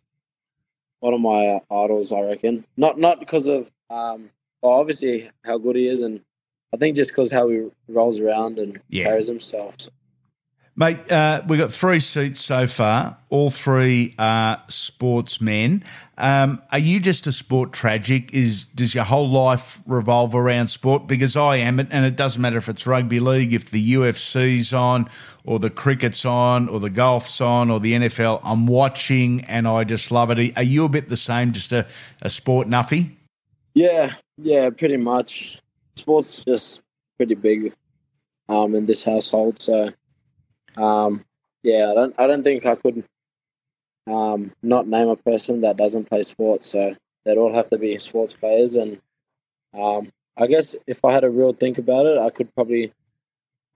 one 1.01 1.15
of 1.15 1.21
my 1.21 1.61
idols, 1.71 2.13
I 2.13 2.21
reckon. 2.23 2.65
Not 2.77 2.99
not 2.99 3.21
because 3.21 3.49
of 3.49 3.71
um, 3.91 4.31
well, 4.63 4.73
obviously 4.73 5.31
how 5.45 5.59
good 5.59 5.77
he 5.77 5.89
is, 5.89 6.03
and 6.03 6.21
I 6.75 6.77
think 6.77 6.97
just 6.97 7.11
because 7.11 7.31
how 7.33 7.49
he 7.49 7.67
rolls 7.89 8.21
around 8.21 8.59
and 8.59 8.81
Yeah. 8.89 9.05
carries 9.05 9.29
himself. 9.29 9.75
So, 9.79 9.91
Mate, 10.79 11.11
uh, 11.11 11.43
we've 11.49 11.59
got 11.59 11.73
three 11.73 11.99
seats 11.99 12.39
so 12.39 12.69
far. 12.69 13.19
All 13.31 13.51
three 13.51 14.15
are 14.17 14.63
sportsmen. 14.69 15.83
Um, 16.17 16.63
are 16.71 16.79
you 16.79 17.01
just 17.01 17.27
a 17.27 17.33
sport 17.33 17.73
tragic? 17.73 18.33
Is 18.33 18.63
does 18.63 18.95
your 18.95 19.03
whole 19.03 19.29
life 19.29 19.81
revolve 19.87 20.37
around 20.37 20.69
sport? 20.69 21.09
Because 21.09 21.35
I 21.37 21.57
am, 21.57 21.81
and 21.81 22.07
it 22.07 22.15
doesn't 22.15 22.41
matter 22.41 22.59
if 22.59 22.69
it's 22.69 22.87
rugby 22.87 23.19
league, 23.19 23.53
if 23.55 23.73
the 23.73 23.95
UFC's 23.95 24.73
on, 24.73 25.11
or 25.45 25.59
the 25.59 25.69
cricket's 25.69 26.25
on, 26.25 26.69
or 26.69 26.79
the 26.79 26.91
golf's 26.91 27.41
on, 27.41 27.73
or 27.73 27.81
the 27.81 27.95
NFL. 27.95 28.41
I'm 28.45 28.69
watching, 28.69 29.41
and 29.47 29.67
I 29.67 29.83
just 29.83 30.13
love 30.13 30.31
it. 30.31 30.57
Are 30.57 30.63
you 30.63 30.85
a 30.85 30.89
bit 30.89 31.09
the 31.09 31.17
same, 31.17 31.51
just 31.51 31.73
a, 31.73 31.89
a 32.23 32.31
sport 32.31 32.69
nuffy? 32.69 33.17
Yeah, 33.75 34.15
yeah, 34.37 34.71
pretty 34.71 34.97
much. 34.97 35.61
Sports 35.97 36.45
just 36.45 36.85
pretty 37.17 37.35
big 37.35 37.75
um, 38.49 38.77
in 38.77 38.87
this 38.87 39.03
household, 39.03 39.61
so 39.61 39.91
um, 40.79 41.25
yeah, 41.63 41.91
I 41.91 41.95
don't 41.95 42.15
I 42.19 42.27
don't 42.27 42.43
think 42.43 42.67
I 42.67 42.75
could 42.75 43.05
um, 44.07 44.53
not 44.63 44.87
name 44.87 45.09
a 45.09 45.17
person 45.17 45.63
that 45.63 45.77
doesn't 45.77 46.09
play 46.09 46.23
sports. 46.23 46.69
So 46.69 46.95
they'd 47.25 47.37
all 47.37 47.55
have 47.55 47.71
to 47.71 47.79
be 47.79 47.99
sports 47.99 48.35
players, 48.35 48.77
and 48.77 49.01
um, 49.75 50.13
I 50.37 50.47
guess 50.47 50.77
if 50.87 51.05
I 51.05 51.13
had 51.13 51.25
a 51.25 51.31
real 51.31 51.53
think 51.53 51.79
about 51.79 52.07
it, 52.07 52.19
I 52.19 52.31
could 52.31 52.55
probably 52.55 52.93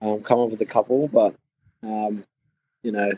um, 0.01 0.21
come 0.21 0.39
up 0.39 0.49
with 0.49 0.61
a 0.61 0.65
couple, 0.65 1.07
but 1.07 1.35
um, 1.83 2.23
you 2.83 2.91
know, 2.91 3.11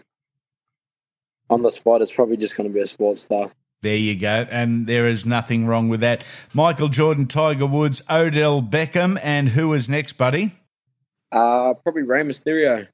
on 1.49 1.61
the 1.61 1.69
spot, 1.69 2.01
it's 2.01 2.11
probably 2.11 2.37
just 2.37 2.55
going 2.55 2.67
to 2.67 2.73
be 2.73 2.81
a 2.81 2.87
sports 2.87 3.21
star. 3.23 3.51
There 3.81 3.95
you 3.95 4.15
go. 4.15 4.47
And 4.49 4.87
there 4.87 5.07
is 5.07 5.25
nothing 5.25 5.67
wrong 5.67 5.89
with 5.89 5.99
that. 5.99 6.23
Michael 6.53 6.87
Jordan, 6.87 7.27
Tiger 7.27 7.67
Woods, 7.67 8.01
Odell 8.09 8.61
Beckham, 8.63 9.19
and 9.21 9.49
who 9.49 9.73
is 9.73 9.87
next, 9.87 10.13
buddy? 10.13 10.53
Uh, 11.31 11.73
probably 11.75 12.01
Rey 12.01 12.21
Mysterio. 12.21 12.87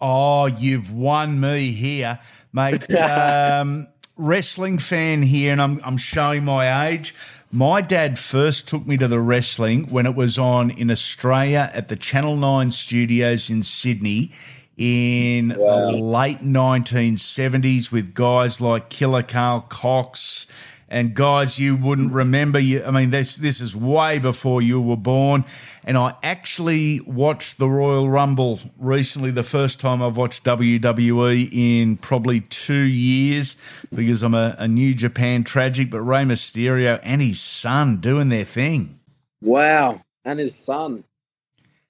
Oh, 0.00 0.46
you've 0.46 0.92
won 0.92 1.40
me 1.40 1.72
here, 1.72 2.18
mate. 2.52 2.90
um, 2.94 3.88
wrestling 4.16 4.78
fan 4.78 5.22
here, 5.22 5.52
and 5.52 5.60
I'm, 5.60 5.80
I'm 5.84 5.96
showing 5.96 6.44
my 6.44 6.88
age. 6.88 7.14
My 7.52 7.80
dad 7.80 8.18
first 8.18 8.68
took 8.68 8.86
me 8.86 8.96
to 8.98 9.08
the 9.08 9.18
wrestling 9.18 9.90
when 9.90 10.06
it 10.06 10.14
was 10.14 10.38
on 10.38 10.70
in 10.70 10.90
Australia 10.90 11.70
at 11.74 11.88
the 11.88 11.96
Channel 11.96 12.36
9 12.36 12.70
studios 12.70 13.50
in 13.50 13.64
Sydney 13.64 14.30
in 14.76 15.54
wow. 15.58 15.90
the 15.90 15.96
late 15.98 16.40
1970s 16.40 17.90
with 17.90 18.14
guys 18.14 18.60
like 18.60 18.88
Killer 18.88 19.22
Karl 19.22 19.66
Kox 19.68 20.46
and 20.90 21.14
guys 21.14 21.58
you 21.58 21.76
wouldn't 21.76 22.12
remember. 22.12 22.58
You, 22.58 22.82
I 22.84 22.90
mean, 22.90 23.10
this 23.10 23.36
this 23.36 23.60
is 23.60 23.76
way 23.76 24.18
before 24.18 24.60
you 24.60 24.80
were 24.80 24.96
born. 24.96 25.44
And 25.84 25.96
I 25.96 26.14
actually 26.22 27.00
watched 27.00 27.58
the 27.58 27.68
Royal 27.68 28.10
Rumble 28.10 28.60
recently, 28.76 29.30
the 29.30 29.44
first 29.44 29.80
time 29.80 30.02
I've 30.02 30.16
watched 30.16 30.44
WWE 30.44 31.48
in 31.52 31.96
probably 31.96 32.40
two 32.40 32.82
years 32.82 33.56
because 33.94 34.22
I'm 34.22 34.34
a, 34.34 34.56
a 34.58 34.68
New 34.68 34.92
Japan 34.92 35.44
tragic. 35.44 35.90
But 35.90 36.02
Rey 36.02 36.24
Mysterio 36.24 37.00
and 37.02 37.22
his 37.22 37.40
son 37.40 37.98
doing 37.98 38.28
their 38.28 38.44
thing. 38.44 38.98
Wow, 39.40 40.02
and 40.24 40.40
his 40.40 40.54
son. 40.54 41.04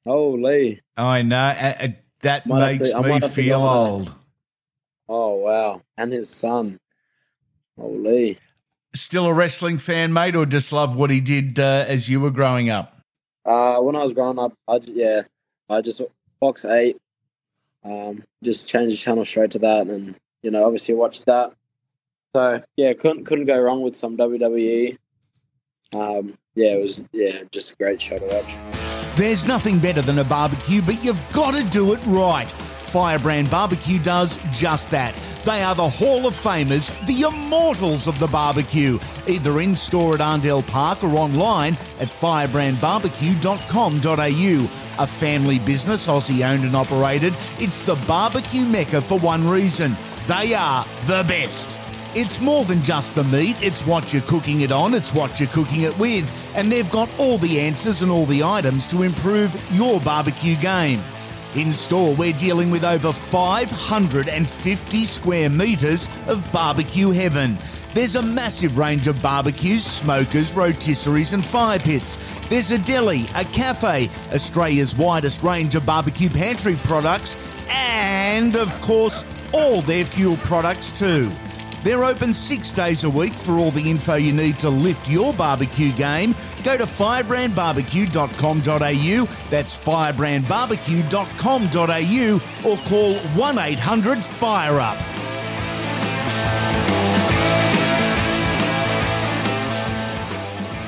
Holy! 0.07 0.83
I 0.97 1.23
know 1.23 1.37
uh, 1.37 1.89
that 2.21 2.47
makes 2.47 2.91
to, 2.91 3.03
me 3.03 3.21
feel 3.21 3.63
old. 3.63 4.13
Oh 5.09 5.37
wow! 5.37 5.83
And 5.97 6.13
his 6.13 6.29
son. 6.29 6.79
Holy! 7.79 8.39
Still 8.93 9.27
a 9.27 9.33
wrestling 9.33 9.79
fan, 9.79 10.13
mate, 10.13 10.35
or 10.35 10.47
just 10.47 10.73
love 10.73 10.97
what 10.97 11.11
he 11.11 11.21
did 11.21 11.61
uh, 11.61 11.85
as 11.87 12.09
you 12.09 12.21
were 12.21 12.31
growing 12.31 12.71
up? 12.71 13.01
Uh, 13.45 13.79
when 13.79 13.97
I 13.97 14.03
was 14.03 14.13
growing 14.13 14.39
up, 14.39 14.53
I 14.67 14.81
yeah, 14.85 15.23
I 15.69 15.81
just 15.81 16.01
Fox 16.41 16.65
Eight, 16.65 16.97
um, 17.85 18.25
just 18.43 18.69
changed 18.69 18.95
the 18.95 18.99
channel 18.99 19.25
straight 19.25 19.53
to 19.53 19.59
that, 19.61 19.87
and 19.87 20.17
you 20.43 20.51
know, 20.51 20.65
obviously 20.65 20.95
watched 20.95 21.27
that. 21.27 21.53
So 22.35 22.63
yeah, 22.77 22.93
couldn't 22.95 23.25
couldn't 23.25 23.47
go 23.47 23.59
wrong 23.61 23.83
with 23.83 23.97
some 23.97 24.17
WWE. 24.17 24.99
Um, 25.95 26.37
yeah, 26.55 26.75
it 26.75 26.83
was 26.83 27.01
yeah, 27.13 27.43
just 27.51 27.73
a 27.73 27.77
great 27.77 28.01
show 28.01 28.17
to 28.17 28.25
watch. 28.27 29.17
There's 29.17 29.47
nothing 29.47 29.79
better 29.79 30.03
than 30.03 30.19
a 30.19 30.25
barbecue, 30.25 30.83
but 30.83 31.03
you've 31.03 31.21
got 31.33 31.55
to 31.55 31.65
do 31.65 31.93
it 31.93 32.01
right. 32.07 32.53
Firebrand 32.91 33.51
Barbecue 33.51 33.99
does 34.01 34.43
just 34.53 34.91
that. 34.91 35.15
They 35.45 35.63
are 35.63 35.75
the 35.75 35.89
Hall 35.89 36.27
of 36.27 36.35
Famers, 36.35 36.95
the 37.07 37.23
immortals 37.23 38.07
of 38.07 38.19
the 38.19 38.27
barbecue, 38.27 38.99
either 39.29 39.61
in 39.61 39.77
store 39.77 40.15
at 40.15 40.21
Arndell 40.21 40.67
Park 40.67 41.05
or 41.05 41.17
online 41.17 41.75
at 42.01 42.09
firebrandbarbecue.com.au. 42.09 45.03
A 45.03 45.07
family 45.07 45.59
business, 45.61 46.09
Aussie 46.09 46.47
owned 46.47 46.65
and 46.65 46.75
operated, 46.75 47.33
it's 47.59 47.87
the 47.87 47.95
barbecue 48.07 48.65
mecca 48.65 49.01
for 49.01 49.19
one 49.21 49.49
reason 49.49 49.97
they 50.27 50.55
are 50.55 50.85
the 51.07 51.25
best. 51.27 51.79
It's 52.15 52.41
more 52.41 52.65
than 52.65 52.83
just 52.83 53.15
the 53.15 53.25
meat, 53.25 53.63
it's 53.63 53.87
what 53.87 54.13
you're 54.13 54.23
cooking 54.23 54.61
it 54.61 54.73
on, 54.73 54.95
it's 54.95 55.15
what 55.15 55.41
you're 55.41 55.49
cooking 55.49 55.83
it 55.83 55.97
with, 55.99 56.29
and 56.57 56.71
they've 56.71 56.91
got 56.91 57.09
all 57.19 57.39
the 57.39 57.61
answers 57.61 58.03
and 58.03 58.11
all 58.11 58.27
the 58.27 58.43
items 58.43 58.87
to 58.89 59.03
improve 59.03 59.55
your 59.73 60.01
barbecue 60.01 60.57
game. 60.57 61.01
In 61.57 61.73
store, 61.73 62.15
we're 62.15 62.33
dealing 62.33 62.71
with 62.71 62.85
over 62.85 63.13
550 63.13 65.05
square 65.05 65.51
metres 65.51 66.07
of 66.29 66.49
barbecue 66.53 67.11
heaven. 67.11 67.59
There's 67.93 68.15
a 68.15 68.23
massive 68.23 68.79
range 68.79 69.09
of 69.09 69.21
barbecues, 69.21 69.85
smokers, 69.85 70.53
rotisseries, 70.53 71.35
and 71.35 71.45
fire 71.45 71.81
pits. 71.81 72.19
There's 72.49 72.71
a 72.71 72.79
deli, 72.79 73.27
a 73.35 73.45
cafe, 73.45 74.09
Australia's 74.33 74.95
widest 74.95 75.43
range 75.43 75.75
of 75.75 75.85
barbecue 75.85 76.29
pantry 76.29 76.77
products, 76.85 77.37
and 77.69 78.55
of 78.55 78.73
course, 78.81 79.25
all 79.53 79.81
their 79.81 80.05
fuel 80.05 80.37
products 80.37 80.93
too. 80.93 81.33
They're 81.83 82.05
open 82.05 82.35
six 82.35 82.73
days 82.73 83.05
a 83.05 83.11
week 83.11 83.33
for 83.33 83.53
all 83.53 83.71
the 83.71 83.91
info 83.91 84.17
you 84.17 84.33
need 84.33 84.59
to 84.59 84.69
lift 84.69 85.09
your 85.09 85.33
barbecue 85.33 85.93
game. 85.93 86.35
Go 86.63 86.77
to 86.77 86.85
firebrandbarbecue.com.au. 86.85 89.49
That's 89.49 89.81
firebrandbarbecue.com.au 89.81 92.71
or 92.71 92.77
call 92.87 93.15
1 93.17 93.59
800 93.59 94.19
FIRE 94.19 94.81
UP. 94.81 94.99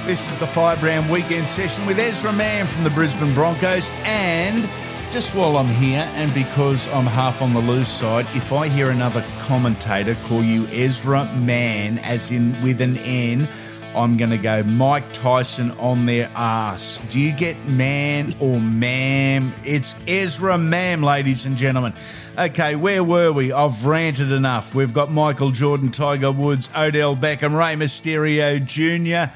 This 0.06 0.30
is 0.30 0.38
the 0.38 0.49
Firebrand 0.49 1.08
Weekend 1.08 1.46
session 1.46 1.87
with 1.87 1.99
Ezra 1.99 2.32
Mam 2.32 2.66
from 2.66 2.82
the 2.82 2.90
Brisbane 2.90 3.32
Broncos 3.32 3.88
and 4.02 4.68
just 5.12 5.35
while 5.35 5.59
I'm 5.59 5.66
here, 5.66 6.09
and 6.14 6.33
because 6.33 6.88
I'm 6.88 7.04
half 7.04 7.42
on 7.42 7.52
the 7.52 7.61
loose 7.61 7.88
side, 7.88 8.25
if 8.35 8.50
I 8.50 8.69
hear 8.69 8.88
another 8.88 9.23
commentator 9.40 10.14
call 10.25 10.42
you 10.42 10.66
Ezra 10.69 11.31
Man, 11.35 11.99
as 11.99 12.31
in 12.31 12.61
with 12.62 12.81
an 12.81 12.97
N, 12.97 13.47
I'm 13.95 14.16
going 14.16 14.31
to 14.31 14.38
go 14.38 14.62
Mike 14.62 15.12
Tyson 15.12 15.71
on 15.73 16.07
their 16.07 16.31
ass. 16.35 16.99
Do 17.11 17.21
you 17.21 17.31
get 17.31 17.62
man 17.66 18.35
or 18.40 18.59
ma'am? 18.59 19.52
It's 19.66 19.95
Ezra 20.09 20.57
Mam, 20.57 21.02
ladies 21.02 21.45
and 21.45 21.59
gentlemen. 21.59 21.92
Okay, 22.38 22.75
where 22.75 23.04
were 23.04 23.33
we? 23.33 23.52
I've 23.52 23.85
ranted 23.85 24.33
enough. 24.33 24.75
We've 24.75 24.95
got 24.95 25.11
Michael 25.11 25.50
Jordan, 25.50 25.90
Tiger 25.90 26.33
Woods, 26.33 26.71
Odell 26.75 27.16
Beckham, 27.16 27.54
Rey 27.54 27.76
Mysterio 27.76 28.64
Jr. 28.64 29.31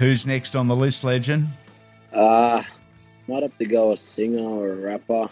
Who's 0.00 0.26
next 0.26 0.56
on 0.56 0.66
the 0.66 0.74
list, 0.74 1.04
legend? 1.04 1.46
Uh, 2.12 2.64
might 3.28 3.42
have 3.42 3.56
to 3.58 3.64
go 3.64 3.92
a 3.92 3.96
singer 3.96 4.42
or 4.42 4.72
a 4.72 4.76
rapper. 4.76 5.28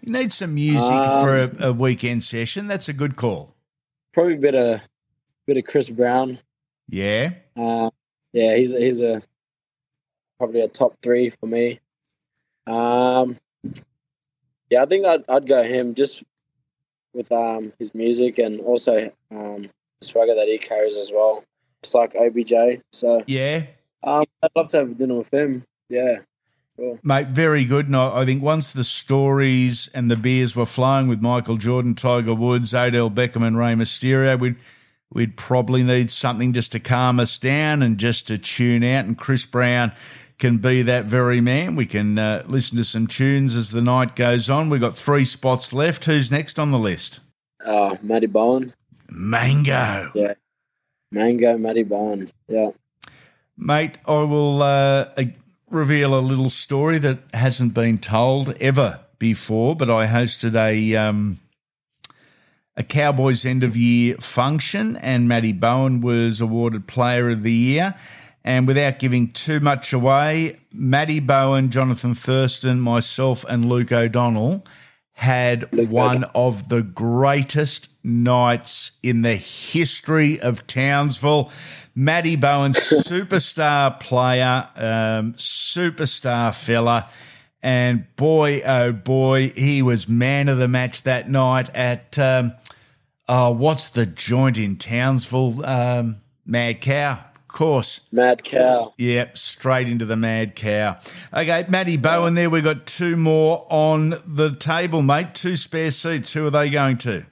You 0.00 0.12
need 0.12 0.32
some 0.32 0.54
music 0.54 0.92
um, 0.92 1.24
for 1.24 1.36
a, 1.36 1.68
a, 1.68 1.72
weekend 1.72 2.24
session. 2.24 2.66
That's 2.66 2.88
a 2.88 2.92
good 2.92 3.16
call. 3.16 3.54
Probably 4.12 4.34
a 4.34 4.38
bit 4.38 4.54
of 4.54 4.80
bit 5.46 5.56
of 5.56 5.64
Chris 5.64 5.88
Brown. 5.88 6.38
Yeah. 6.88 7.32
Uh, 7.56 7.90
yeah, 8.32 8.56
he's 8.56 8.74
a, 8.74 8.80
he's 8.80 9.00
a 9.00 9.22
probably 10.38 10.60
a 10.60 10.68
top 10.68 10.96
three 11.02 11.30
for 11.30 11.46
me. 11.46 11.80
Um, 12.66 13.38
yeah, 14.70 14.82
I 14.82 14.86
think 14.86 15.06
I'd 15.06 15.24
I'd 15.28 15.46
go 15.46 15.62
him 15.62 15.94
just 15.94 16.22
with 17.14 17.30
um 17.32 17.72
his 17.78 17.94
music 17.94 18.38
and 18.38 18.60
also 18.60 19.10
um 19.30 19.70
swagger 20.00 20.34
that 20.34 20.48
he 20.48 20.58
carries 20.58 20.96
as 20.96 21.10
well. 21.12 21.44
It's 21.82 21.94
like 21.94 22.14
OBJ. 22.14 22.82
So 22.92 23.22
yeah, 23.26 23.64
um, 24.02 24.24
I'd 24.42 24.50
love 24.54 24.70
to 24.70 24.78
have 24.78 24.98
dinner 24.98 25.16
with 25.16 25.32
him. 25.32 25.64
Yeah. 25.88 26.18
Cool. 26.76 26.98
Mate, 27.04 27.28
very 27.28 27.64
good. 27.64 27.86
And 27.86 27.94
I, 27.94 28.24
think 28.24 28.42
once 28.42 28.72
the 28.72 28.82
stories 28.82 29.88
and 29.94 30.10
the 30.10 30.16
beers 30.16 30.56
were 30.56 30.66
flowing 30.66 31.06
with 31.06 31.20
Michael 31.20 31.56
Jordan, 31.56 31.94
Tiger 31.94 32.34
Woods, 32.34 32.74
Odell 32.74 33.10
Beckham, 33.10 33.46
and 33.46 33.56
Rey 33.56 33.74
Mysterio, 33.74 34.38
we'd 34.38 34.56
we'd 35.12 35.36
probably 35.36 35.84
need 35.84 36.10
something 36.10 36.52
just 36.52 36.72
to 36.72 36.80
calm 36.80 37.20
us 37.20 37.38
down 37.38 37.82
and 37.82 37.98
just 37.98 38.26
to 38.26 38.38
tune 38.38 38.82
out. 38.82 39.04
And 39.04 39.16
Chris 39.16 39.46
Brown 39.46 39.92
can 40.38 40.58
be 40.58 40.82
that 40.82 41.04
very 41.04 41.40
man. 41.40 41.76
We 41.76 41.86
can 41.86 42.18
uh, 42.18 42.42
listen 42.46 42.76
to 42.78 42.84
some 42.84 43.06
tunes 43.06 43.54
as 43.54 43.70
the 43.70 43.82
night 43.82 44.16
goes 44.16 44.50
on. 44.50 44.68
We've 44.68 44.80
got 44.80 44.96
three 44.96 45.24
spots 45.24 45.72
left. 45.72 46.06
Who's 46.06 46.32
next 46.32 46.58
on 46.58 46.72
the 46.72 46.78
list? 46.78 47.20
Uh, 47.64 47.96
Matty 48.02 48.26
Bowen. 48.26 48.74
Mango. 49.08 50.10
Yeah. 50.14 50.34
Mango, 51.12 51.56
Matty 51.56 51.84
Bowen. 51.84 52.32
Yeah. 52.48 52.70
Mate, 53.56 53.98
I 54.04 54.22
will 54.22 54.60
uh, 54.62 55.10
reveal 55.74 56.18
a 56.18 56.20
little 56.20 56.48
story 56.48 56.98
that 56.98 57.18
hasn't 57.34 57.74
been 57.74 57.98
told 57.98 58.56
ever 58.60 59.00
before, 59.18 59.76
but 59.76 59.90
I 59.90 60.06
hosted 60.06 60.54
a 60.54 60.96
um, 60.96 61.40
a 62.76 62.82
Cowboys 62.82 63.44
end 63.44 63.64
of 63.64 63.76
year 63.76 64.16
function, 64.16 64.96
and 64.96 65.28
Matty 65.28 65.52
Bowen 65.52 66.00
was 66.00 66.40
awarded 66.40 66.86
Player 66.86 67.30
of 67.30 67.42
the 67.42 67.52
Year. 67.52 67.94
And 68.46 68.66
without 68.66 68.98
giving 68.98 69.28
too 69.28 69.58
much 69.60 69.92
away, 69.92 70.58
Matty 70.70 71.18
Bowen, 71.18 71.70
Jonathan 71.70 72.14
Thurston, 72.14 72.80
myself, 72.80 73.44
and 73.48 73.68
Luke 73.68 73.90
O'Donnell 73.90 74.64
had 75.14 75.88
one 75.90 76.24
of 76.34 76.68
the 76.68 76.82
greatest 76.82 77.88
nights 78.02 78.92
in 79.02 79.22
the 79.22 79.36
history 79.36 80.40
of 80.40 80.66
Townsville. 80.66 81.50
Matty 81.94 82.36
Bowen, 82.36 82.72
superstar 82.74 83.98
player, 84.00 84.68
um, 84.76 85.34
superstar 85.34 86.54
fella. 86.54 87.08
And 87.62 88.04
boy, 88.16 88.60
oh 88.62 88.92
boy, 88.92 89.50
he 89.50 89.80
was 89.80 90.08
man 90.08 90.48
of 90.48 90.58
the 90.58 90.68
match 90.68 91.04
that 91.04 91.30
night 91.30 91.70
at, 91.74 92.18
um, 92.18 92.52
oh, 93.28 93.52
what's 93.52 93.88
the 93.88 94.04
joint 94.04 94.58
in 94.58 94.76
Townsville? 94.76 95.64
Um, 95.64 96.16
Mad 96.44 96.80
Cow, 96.82 97.24
course. 97.54 98.00
Mad 98.12 98.44
Cow. 98.44 98.92
Yep, 98.98 99.38
straight 99.38 99.88
into 99.88 100.04
the 100.04 100.16
Mad 100.16 100.54
Cow. 100.54 100.96
Okay, 101.32 101.64
Matty 101.68 101.96
Bowen 101.96 102.34
there. 102.34 102.50
We've 102.50 102.62
got 102.62 102.84
two 102.84 103.16
more 103.16 103.66
on 103.70 104.20
the 104.26 104.54
table, 104.54 105.00
mate. 105.00 105.34
Two 105.34 105.56
spare 105.56 105.90
seats. 105.90 106.34
Who 106.34 106.46
are 106.46 106.50
they 106.50 106.68
going 106.68 106.98
to? 106.98 107.24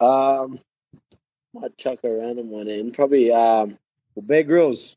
Um, 0.00 0.58
might 1.52 1.76
chuck 1.76 1.98
a 2.04 2.16
random 2.16 2.50
one 2.50 2.68
in. 2.68 2.92
Probably 2.92 3.30
um, 3.30 3.78
Bear 4.16 4.44
Grylls. 4.44 4.96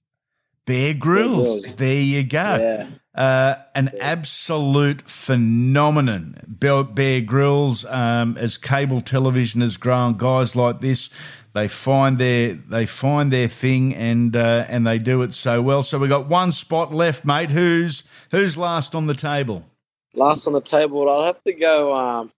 Bear 0.67 0.93
Grylls. 0.93 1.47
Bear 1.47 1.61
Grylls. 1.61 1.77
There 1.77 2.01
you 2.01 2.23
go. 2.23 2.57
Yeah. 2.59 2.87
Uh, 3.15 3.55
an 3.73 3.89
absolute 3.99 5.09
phenomenon. 5.09 6.39
Bear 6.47 7.21
Grylls, 7.21 7.83
um, 7.85 8.37
as 8.37 8.57
cable 8.59 9.01
television 9.01 9.61
has 9.61 9.75
grown, 9.77 10.17
guys 10.17 10.55
like 10.55 10.81
this, 10.81 11.09
they 11.53 11.67
find 11.67 12.19
their 12.19 12.53
they 12.53 12.85
find 12.85 13.33
their 13.33 13.47
thing 13.47 13.95
and 13.95 14.35
uh, 14.35 14.65
and 14.69 14.85
they 14.85 14.99
do 14.99 15.23
it 15.23 15.33
so 15.33 15.63
well. 15.63 15.81
So 15.81 15.97
we 15.97 16.07
got 16.07 16.27
one 16.27 16.51
spot 16.51 16.93
left, 16.93 17.25
mate. 17.25 17.49
Who's 17.49 18.03
who's 18.29 18.55
last 18.55 18.93
on 18.93 19.07
the 19.07 19.15
table? 19.15 19.65
Last 20.13 20.45
on 20.45 20.53
the 20.53 20.61
table, 20.61 21.09
I'll 21.09 21.23
have 21.23 21.41
to 21.45 21.53
go. 21.53 21.95
Um, 21.95 22.31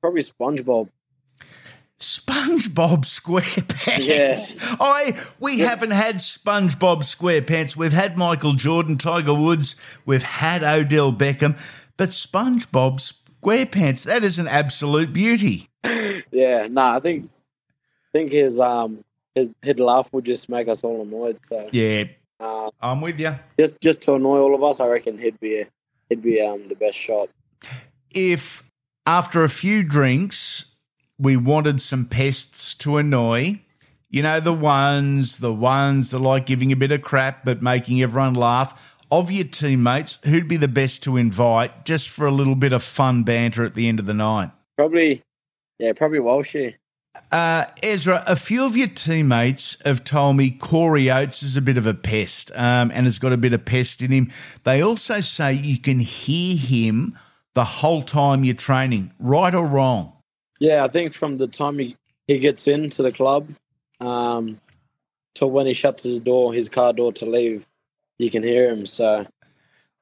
probably 0.00 0.22
SpongeBob. 0.22 0.88
SpongeBob 2.00 3.04
SquarePants. 3.04 4.54
Yeah. 4.56 4.76
I 4.80 5.18
we 5.38 5.56
yeah. 5.56 5.68
haven't 5.68 5.90
had 5.90 6.16
SpongeBob 6.16 7.02
SquarePants. 7.02 7.76
We've 7.76 7.92
had 7.92 8.16
Michael 8.16 8.54
Jordan, 8.54 8.96
Tiger 8.96 9.34
Woods, 9.34 9.76
we've 10.06 10.22
had 10.22 10.62
Odell 10.64 11.12
Beckham, 11.12 11.58
but 11.98 12.08
SpongeBob 12.08 13.12
SquarePants, 13.42 14.04
that 14.04 14.24
is 14.24 14.38
an 14.38 14.48
absolute 14.48 15.12
beauty. 15.12 15.68
Yeah, 15.84 16.62
no, 16.62 16.68
nah, 16.68 16.96
I 16.96 17.00
think 17.00 17.30
I 17.34 18.18
think 18.18 18.32
his 18.32 18.58
um 18.58 19.04
his, 19.34 19.50
his 19.60 19.78
laugh 19.78 20.10
would 20.12 20.24
just 20.24 20.48
make 20.48 20.68
us 20.68 20.82
all 20.82 21.02
annoyed. 21.02 21.38
So 21.48 21.68
yeah, 21.70 22.04
uh, 22.38 22.70
I'm 22.80 23.02
with 23.02 23.20
you. 23.20 23.34
Just 23.58 23.78
just 23.80 24.02
to 24.02 24.14
annoy 24.14 24.38
all 24.38 24.54
of 24.54 24.62
us, 24.62 24.80
I 24.80 24.86
reckon 24.86 25.18
he'd 25.18 25.38
be 25.38 25.64
he'd 26.08 26.22
be 26.22 26.40
um 26.40 26.68
the 26.68 26.76
best 26.76 26.96
shot. 26.96 27.28
If 28.10 28.62
after 29.06 29.44
a 29.44 29.50
few 29.50 29.82
drinks 29.82 30.64
we 31.20 31.36
wanted 31.36 31.80
some 31.80 32.06
pests 32.06 32.74
to 32.74 32.96
annoy. 32.96 33.60
You 34.08 34.22
know, 34.22 34.40
the 34.40 34.54
ones, 34.54 35.38
the 35.38 35.52
ones 35.52 36.10
that 36.10 36.18
like 36.18 36.46
giving 36.46 36.72
a 36.72 36.76
bit 36.76 36.90
of 36.90 37.02
crap 37.02 37.44
but 37.44 37.62
making 37.62 38.02
everyone 38.02 38.34
laugh. 38.34 38.80
Of 39.12 39.30
your 39.30 39.44
teammates, 39.44 40.18
who'd 40.24 40.48
be 40.48 40.56
the 40.56 40.68
best 40.68 41.02
to 41.02 41.16
invite 41.16 41.84
just 41.84 42.08
for 42.08 42.26
a 42.26 42.30
little 42.30 42.54
bit 42.54 42.72
of 42.72 42.82
fun 42.82 43.24
banter 43.24 43.64
at 43.64 43.74
the 43.74 43.88
end 43.88 43.98
of 43.98 44.06
the 44.06 44.14
night? 44.14 44.52
Probably, 44.76 45.22
yeah, 45.78 45.92
probably 45.92 46.20
Walshy. 46.20 46.76
Uh, 47.32 47.64
Ezra, 47.82 48.22
a 48.26 48.36
few 48.36 48.64
of 48.64 48.76
your 48.76 48.86
teammates 48.86 49.76
have 49.84 50.04
told 50.04 50.36
me 50.36 50.50
Corey 50.50 51.10
Oates 51.10 51.42
is 51.42 51.56
a 51.56 51.62
bit 51.62 51.76
of 51.76 51.86
a 51.86 51.94
pest 51.94 52.52
um, 52.54 52.92
and 52.94 53.04
has 53.04 53.18
got 53.18 53.32
a 53.32 53.36
bit 53.36 53.52
of 53.52 53.64
pest 53.64 54.00
in 54.00 54.12
him. 54.12 54.32
They 54.62 54.80
also 54.80 55.20
say 55.20 55.52
you 55.52 55.78
can 55.78 55.98
hear 55.98 56.56
him 56.56 57.18
the 57.54 57.64
whole 57.64 58.04
time 58.04 58.44
you're 58.44 58.54
training, 58.54 59.12
right 59.18 59.54
or 59.54 59.66
wrong? 59.66 60.12
Yeah, 60.60 60.84
I 60.84 60.88
think 60.88 61.14
from 61.14 61.38
the 61.38 61.48
time 61.48 61.78
he, 61.78 61.96
he 62.26 62.38
gets 62.38 62.68
into 62.68 63.02
the 63.02 63.10
club 63.10 63.48
um, 63.98 64.60
till 65.34 65.50
when 65.50 65.66
he 65.66 65.72
shuts 65.72 66.02
his 66.02 66.20
door, 66.20 66.52
his 66.52 66.68
car 66.68 66.92
door 66.92 67.12
to 67.14 67.26
leave, 67.26 67.66
you 68.18 68.30
can 68.30 68.42
hear 68.42 68.70
him. 68.70 68.84
So, 68.84 69.26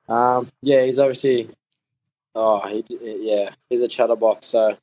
um, 0.09 0.51
yeah, 0.61 0.85
he's 0.85 0.99
obviously, 0.99 1.49
oh, 2.35 2.67
he, 2.69 2.85
yeah, 3.01 3.51
he's 3.71 3.83
a 3.83 3.89
chatterbox. 3.89 4.47
So, 4.47 4.77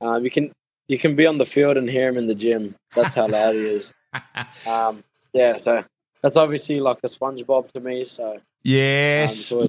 um, 0.00 0.24
you 0.24 0.30
can 0.30 0.52
you 0.88 0.98
can 0.98 1.16
be 1.16 1.26
on 1.26 1.38
the 1.38 1.46
field 1.46 1.76
and 1.76 1.90
hear 1.90 2.08
him 2.08 2.16
in 2.16 2.28
the 2.28 2.34
gym. 2.34 2.76
That's 2.94 3.14
how 3.14 3.26
loud 3.26 3.54
he 3.54 3.62
is. 3.62 3.92
Um, 4.66 5.04
yeah, 5.34 5.58
so 5.58 5.84
that's 6.22 6.36
obviously 6.36 6.80
like 6.80 6.98
a 7.04 7.08
SpongeBob 7.08 7.70
to 7.72 7.80
me. 7.80 8.04
So, 8.06 8.40
yes, 8.62 9.52
um, 9.52 9.68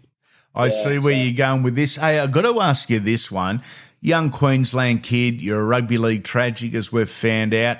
I 0.55 0.65
yeah, 0.65 0.69
see 0.69 0.99
where 0.99 1.01
so. 1.01 1.09
you're 1.09 1.33
going 1.33 1.63
with 1.63 1.75
this. 1.75 1.97
Hey, 1.97 2.19
I've 2.19 2.31
got 2.31 2.43
to 2.43 2.61
ask 2.61 2.89
you 2.89 3.01
this 3.01 3.29
one 3.29 3.61
young 4.01 4.29
Queensland 4.29 5.03
kid, 5.03 5.41
you're 5.41 5.61
a 5.61 5.65
rugby 5.65 5.97
league 5.97 6.23
tragic, 6.23 6.73
as 6.73 6.91
we've 6.91 7.09
found 7.09 7.53
out. 7.53 7.77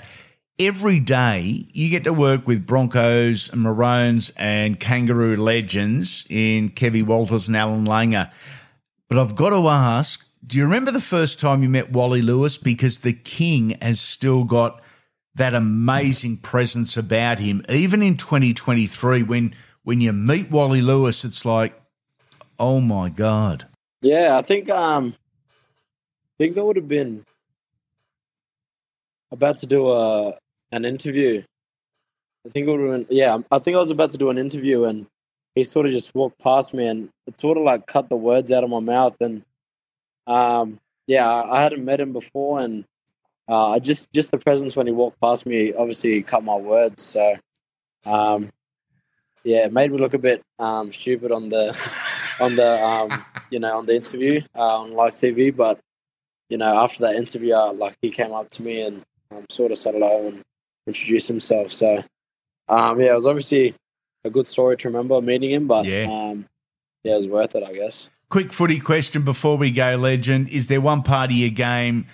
Every 0.60 1.00
day 1.00 1.68
you 1.72 1.90
get 1.90 2.04
to 2.06 2.14
work 2.14 2.48
with 2.48 2.66
Broncos, 2.66 3.50
and 3.50 3.62
Maroons, 3.62 4.32
and 4.38 4.80
Kangaroo 4.80 5.36
legends 5.36 6.26
in 6.30 6.70
Kevin 6.70 7.06
Walters 7.06 7.48
and 7.48 7.56
Allan 7.56 7.86
Langer. 7.86 8.32
But 9.08 9.20
I've 9.20 9.36
got 9.36 9.52
to 9.52 9.68
ask 9.68 10.28
do 10.46 10.58
you 10.58 10.64
remember 10.64 10.92
the 10.92 11.02
first 11.02 11.42
time 11.42 11.62
you 11.62 11.68
met 11.68 11.92
Wally 11.92 12.22
Lewis? 12.22 12.58
Because 12.58 13.00
the 13.00 13.12
King 13.12 13.78
has 13.82 14.00
still 14.00 14.46
got 14.46 14.82
that 15.36 15.54
amazing 15.54 16.38
presence 16.38 16.96
about 16.96 17.40
him. 17.40 17.64
Even 17.68 18.02
in 18.02 18.16
2023, 18.16 19.24
when 19.24 19.54
when 19.84 20.00
you 20.00 20.14
meet 20.14 20.50
Wally 20.50 20.82
Lewis, 20.82 21.26
it's 21.26 21.44
like, 21.44 21.80
oh 22.58 22.80
my 22.80 23.10
God. 23.10 23.68
Yeah, 24.02 24.38
I 24.38 24.42
think 24.42 24.70
um 24.70 25.16
think 26.38 26.58
I 26.58 26.62
would 26.62 26.76
have 26.76 26.88
been 26.88 27.26
about 29.32 29.58
to 29.60 29.68
do 29.68 29.92
a 29.92 30.38
an 30.72 30.86
interview. 30.86 31.44
I 32.46 32.50
think 32.50 32.68
it 32.68 32.72
would 32.72 32.80
have 32.80 33.08
been, 33.08 33.18
yeah, 33.18 33.38
I 33.52 33.60
think 33.60 33.76
I 33.76 33.80
was 33.80 33.92
about 33.92 34.12
to 34.12 34.18
do 34.18 34.30
an 34.30 34.38
interview 34.38 34.86
and 34.86 35.08
he 35.56 35.64
sort 35.64 35.86
of 35.86 35.92
just 35.92 36.14
walked 36.14 36.40
past 36.40 36.74
me 36.74 36.88
and 36.88 37.10
it 37.26 37.40
sort 37.40 37.58
of 37.58 37.64
like 37.64 37.88
cut 37.88 38.10
the 38.10 38.16
words 38.16 38.52
out 38.52 38.64
of 38.64 38.70
my 38.70 38.80
mouth. 38.80 39.16
And 39.20 39.44
um, 40.28 40.80
yeah, 41.08 41.30
I 41.30 41.64
hadn't 41.64 41.84
met 41.84 42.00
him 42.00 42.14
before 42.14 42.62
and 42.62 42.86
uh, 43.48 43.80
just 43.80 44.12
just 44.14 44.32
the 44.32 44.38
presence 44.38 44.76
when 44.76 44.88
he 44.88 44.94
walked 44.94 45.20
past 45.20 45.46
me 45.46 45.74
obviously 45.74 46.22
cut 46.22 46.44
my 46.44 46.56
words. 46.56 47.04
So 47.04 47.36
um, 48.06 48.52
yeah, 49.44 49.66
it 49.66 49.74
made 49.74 49.92
me 49.92 49.98
look 49.98 50.14
a 50.14 50.20
bit 50.20 50.42
um, 50.60 50.94
stupid 50.94 51.32
on 51.32 51.50
the 51.50 51.78
on 52.40 52.56
the 52.56 52.86
um, 52.86 53.26
you 53.50 53.60
know 53.60 53.78
on 53.78 53.86
the 53.86 53.96
interview 53.96 54.42
uh, 54.56 54.80
on 54.80 54.94
live 54.94 55.16
TV, 55.16 55.56
but 55.56 55.80
you 56.50 56.58
know, 56.58 56.78
after 56.78 57.02
that 57.02 57.16
interview, 57.16 57.54
uh, 57.54 57.74
like 57.74 57.96
he 58.02 58.10
came 58.10 58.32
up 58.32 58.50
to 58.52 58.64
me 58.64 58.82
and 58.82 59.04
um, 59.32 59.46
sort 59.50 59.72
of 59.72 59.78
said 59.78 59.94
hello 59.94 60.28
and 60.28 60.42
introduced 60.86 61.28
himself. 61.28 61.72
So, 61.72 62.04
um, 62.70 63.00
yeah, 63.00 63.12
it 63.12 63.16
was 63.16 63.26
obviously 63.26 63.76
a 64.24 64.30
good 64.30 64.48
story 64.48 64.78
to 64.78 64.88
remember 64.88 65.22
meeting 65.22 65.52
him, 65.52 65.68
but 65.68 65.86
yeah, 65.86 66.04
um, 66.04 66.46
yeah, 67.04 67.14
it 67.14 67.18
was 67.18 67.28
worth 67.28 67.56
it, 67.56 67.64
I 67.64 67.74
guess. 67.74 68.10
Quick 68.30 68.52
footy 68.52 68.80
question 68.80 69.24
before 69.24 69.58
we 69.58 69.72
go, 69.72 69.96
legend. 69.96 70.50
Is 70.50 70.68
there 70.68 70.82
one 70.82 71.02
part 71.02 71.32
of 71.32 71.38
your 71.38 71.50
game 71.50 72.08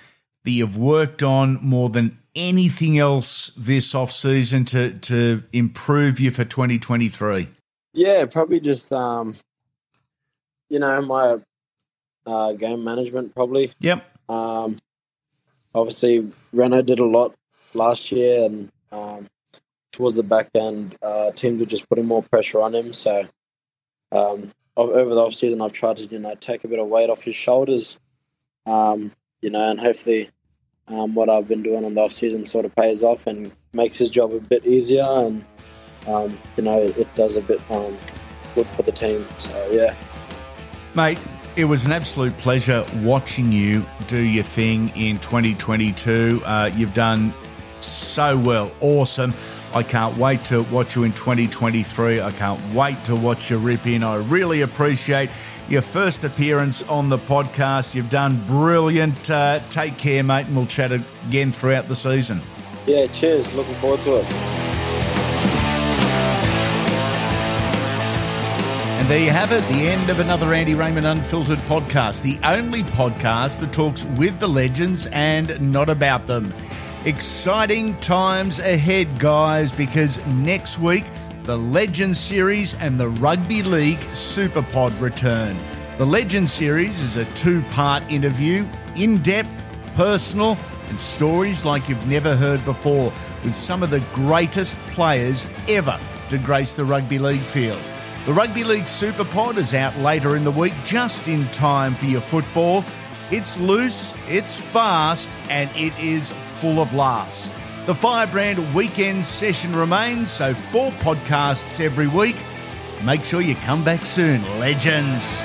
that 0.43 0.51
you've 0.51 0.77
worked 0.77 1.23
on 1.23 1.59
more 1.61 1.89
than 1.89 2.19
anything 2.35 2.97
else 2.97 3.51
this 3.57 3.95
off 3.95 4.11
season 4.11 4.65
to 4.65 4.93
to 4.99 5.43
improve 5.53 6.19
you 6.19 6.31
for 6.31 6.43
2023? 6.43 7.49
Yeah, 7.93 8.25
probably 8.25 8.59
just 8.59 8.91
um, 8.91 9.35
you 10.69 10.79
know 10.79 11.01
my 11.01 11.37
uh, 12.25 12.53
game 12.53 12.83
management, 12.83 13.33
probably. 13.33 13.73
Yep. 13.79 14.12
Um, 14.29 14.79
obviously, 15.73 16.31
Reno 16.51 16.81
did 16.81 16.99
a 16.99 17.05
lot 17.05 17.35
last 17.73 18.11
year, 18.11 18.45
and 18.45 18.71
um, 18.91 19.27
towards 19.91 20.17
the 20.17 20.23
back 20.23 20.49
end, 20.55 20.97
uh, 21.01 21.31
teams 21.31 21.59
were 21.59 21.65
just 21.65 21.87
putting 21.89 22.05
more 22.05 22.23
pressure 22.23 22.61
on 22.61 22.75
him. 22.75 22.93
So, 22.93 23.27
um, 24.11 24.51
over 24.75 25.13
the 25.13 25.21
off 25.21 25.33
season, 25.33 25.61
I've 25.61 25.73
tried 25.73 25.97
to 25.97 26.07
you 26.07 26.19
know 26.19 26.35
take 26.35 26.63
a 26.63 26.67
bit 26.67 26.79
of 26.79 26.87
weight 26.87 27.09
off 27.09 27.23
his 27.23 27.35
shoulders, 27.35 27.99
um, 28.65 29.11
you 29.41 29.49
know, 29.49 29.69
and 29.69 29.79
hopefully, 29.79 30.29
um, 30.87 31.15
what 31.15 31.29
I've 31.29 31.47
been 31.47 31.63
doing 31.63 31.85
on 31.85 31.93
the 31.93 32.01
off 32.01 32.11
season 32.11 32.45
sort 32.45 32.65
of 32.65 32.75
pays 32.75 33.03
off 33.03 33.27
and 33.27 33.51
makes 33.73 33.97
his 33.97 34.09
job 34.09 34.33
a 34.33 34.39
bit 34.39 34.65
easier, 34.65 35.05
and 35.05 35.45
um, 36.07 36.37
you 36.57 36.63
know, 36.63 36.79
it 36.79 37.13
does 37.15 37.37
a 37.37 37.41
bit 37.41 37.61
um, 37.71 37.97
good 38.55 38.67
for 38.67 38.83
the 38.83 38.91
team. 38.91 39.27
So 39.37 39.69
yeah, 39.71 39.95
mate 40.95 41.19
it 41.55 41.65
was 41.65 41.85
an 41.85 41.91
absolute 41.91 42.35
pleasure 42.37 42.85
watching 42.97 43.51
you 43.51 43.85
do 44.07 44.21
your 44.21 44.43
thing 44.43 44.89
in 44.95 45.19
2022. 45.19 46.41
Uh, 46.43 46.71
you've 46.75 46.93
done 46.93 47.33
so 47.81 48.37
well. 48.37 48.71
Awesome. 48.81 49.33
I 49.75 49.83
can't 49.83 50.17
wait 50.17 50.43
to 50.45 50.63
watch 50.63 50.95
you 50.95 51.03
in 51.03 51.13
2023. 51.13 52.21
I 52.21 52.31
can't 52.31 52.61
wait 52.73 53.03
to 53.05 53.15
watch 53.15 53.51
you 53.51 53.57
rip 53.57 53.85
in. 53.85 54.03
I 54.03 54.15
really 54.15 54.61
appreciate 54.61 55.29
your 55.69 55.81
first 55.81 56.23
appearance 56.23 56.83
on 56.83 57.09
the 57.09 57.17
podcast. 57.17 57.95
You've 57.95 58.09
done 58.09 58.43
brilliant. 58.45 59.29
Uh, 59.29 59.59
take 59.69 59.97
care, 59.97 60.23
mate, 60.23 60.47
and 60.47 60.55
we'll 60.55 60.65
chat 60.65 60.91
again 60.91 61.51
throughout 61.51 61.87
the 61.87 61.95
season. 61.95 62.41
Yeah, 62.85 63.07
cheers. 63.07 63.51
Looking 63.53 63.75
forward 63.75 64.01
to 64.01 64.17
it. 64.17 64.62
And 69.03 69.11
there 69.11 69.19
you 69.19 69.31
have 69.31 69.51
it, 69.51 69.61
the 69.63 69.89
end 69.89 70.09
of 70.09 70.21
another 70.21 70.53
Andy 70.53 70.75
Raymond 70.75 71.05
Unfiltered 71.05 71.59
podcast, 71.63 72.21
the 72.21 72.39
only 72.41 72.83
podcast 72.83 73.59
that 73.59 73.73
talks 73.73 74.05
with 74.05 74.39
the 74.39 74.47
legends 74.47 75.07
and 75.07 75.59
not 75.59 75.89
about 75.89 76.25
them. 76.25 76.53
Exciting 77.03 77.99
times 77.99 78.59
ahead, 78.59 79.19
guys, 79.19 79.73
because 79.73 80.25
next 80.27 80.79
week 80.79 81.03
the 81.43 81.57
Legends 81.57 82.17
Series 82.17 82.75
and 82.75 82.97
the 82.97 83.09
Rugby 83.09 83.61
League 83.61 84.01
Super 84.13 84.61
Pod 84.61 84.93
return. 85.01 85.61
The 85.97 86.05
Legends 86.05 86.53
Series 86.53 86.97
is 87.01 87.17
a 87.17 87.25
two 87.33 87.61
part 87.63 88.09
interview, 88.09 88.65
in 88.95 89.21
depth, 89.21 89.65
personal, 89.97 90.57
and 90.87 91.01
stories 91.01 91.65
like 91.65 91.89
you've 91.89 92.07
never 92.07 92.37
heard 92.37 92.63
before 92.63 93.11
with 93.43 93.53
some 93.53 93.83
of 93.83 93.89
the 93.89 93.99
greatest 94.13 94.77
players 94.87 95.45
ever 95.67 95.99
to 96.29 96.37
grace 96.37 96.73
the 96.73 96.85
rugby 96.85 97.19
league 97.19 97.41
field. 97.41 97.81
The 98.25 98.31
Rugby 98.31 98.63
League 98.63 98.87
Super 98.87 99.25
Pod 99.25 99.57
is 99.57 99.73
out 99.73 99.97
later 99.97 100.37
in 100.37 100.45
the 100.45 100.51
week, 100.51 100.71
just 100.85 101.27
in 101.27 101.45
time 101.49 101.93
for 101.93 102.05
your 102.05 102.21
football. 102.21 102.85
It's 103.31 103.59
loose, 103.59 104.13
it's 104.29 104.61
fast, 104.61 105.29
and 105.49 105.69
it 105.75 105.91
is 105.99 106.29
full 106.29 106.79
of 106.79 106.93
laughs. 106.93 107.49
The 107.85 107.93
Firebrand 107.93 108.73
weekend 108.73 109.25
session 109.25 109.73
remains, 109.75 110.31
so 110.31 110.53
four 110.53 110.91
podcasts 110.91 111.83
every 111.83 112.07
week. 112.07 112.37
Make 113.03 113.25
sure 113.25 113.41
you 113.41 113.55
come 113.55 113.83
back 113.83 114.05
soon, 114.05 114.41
legends. 114.57 115.41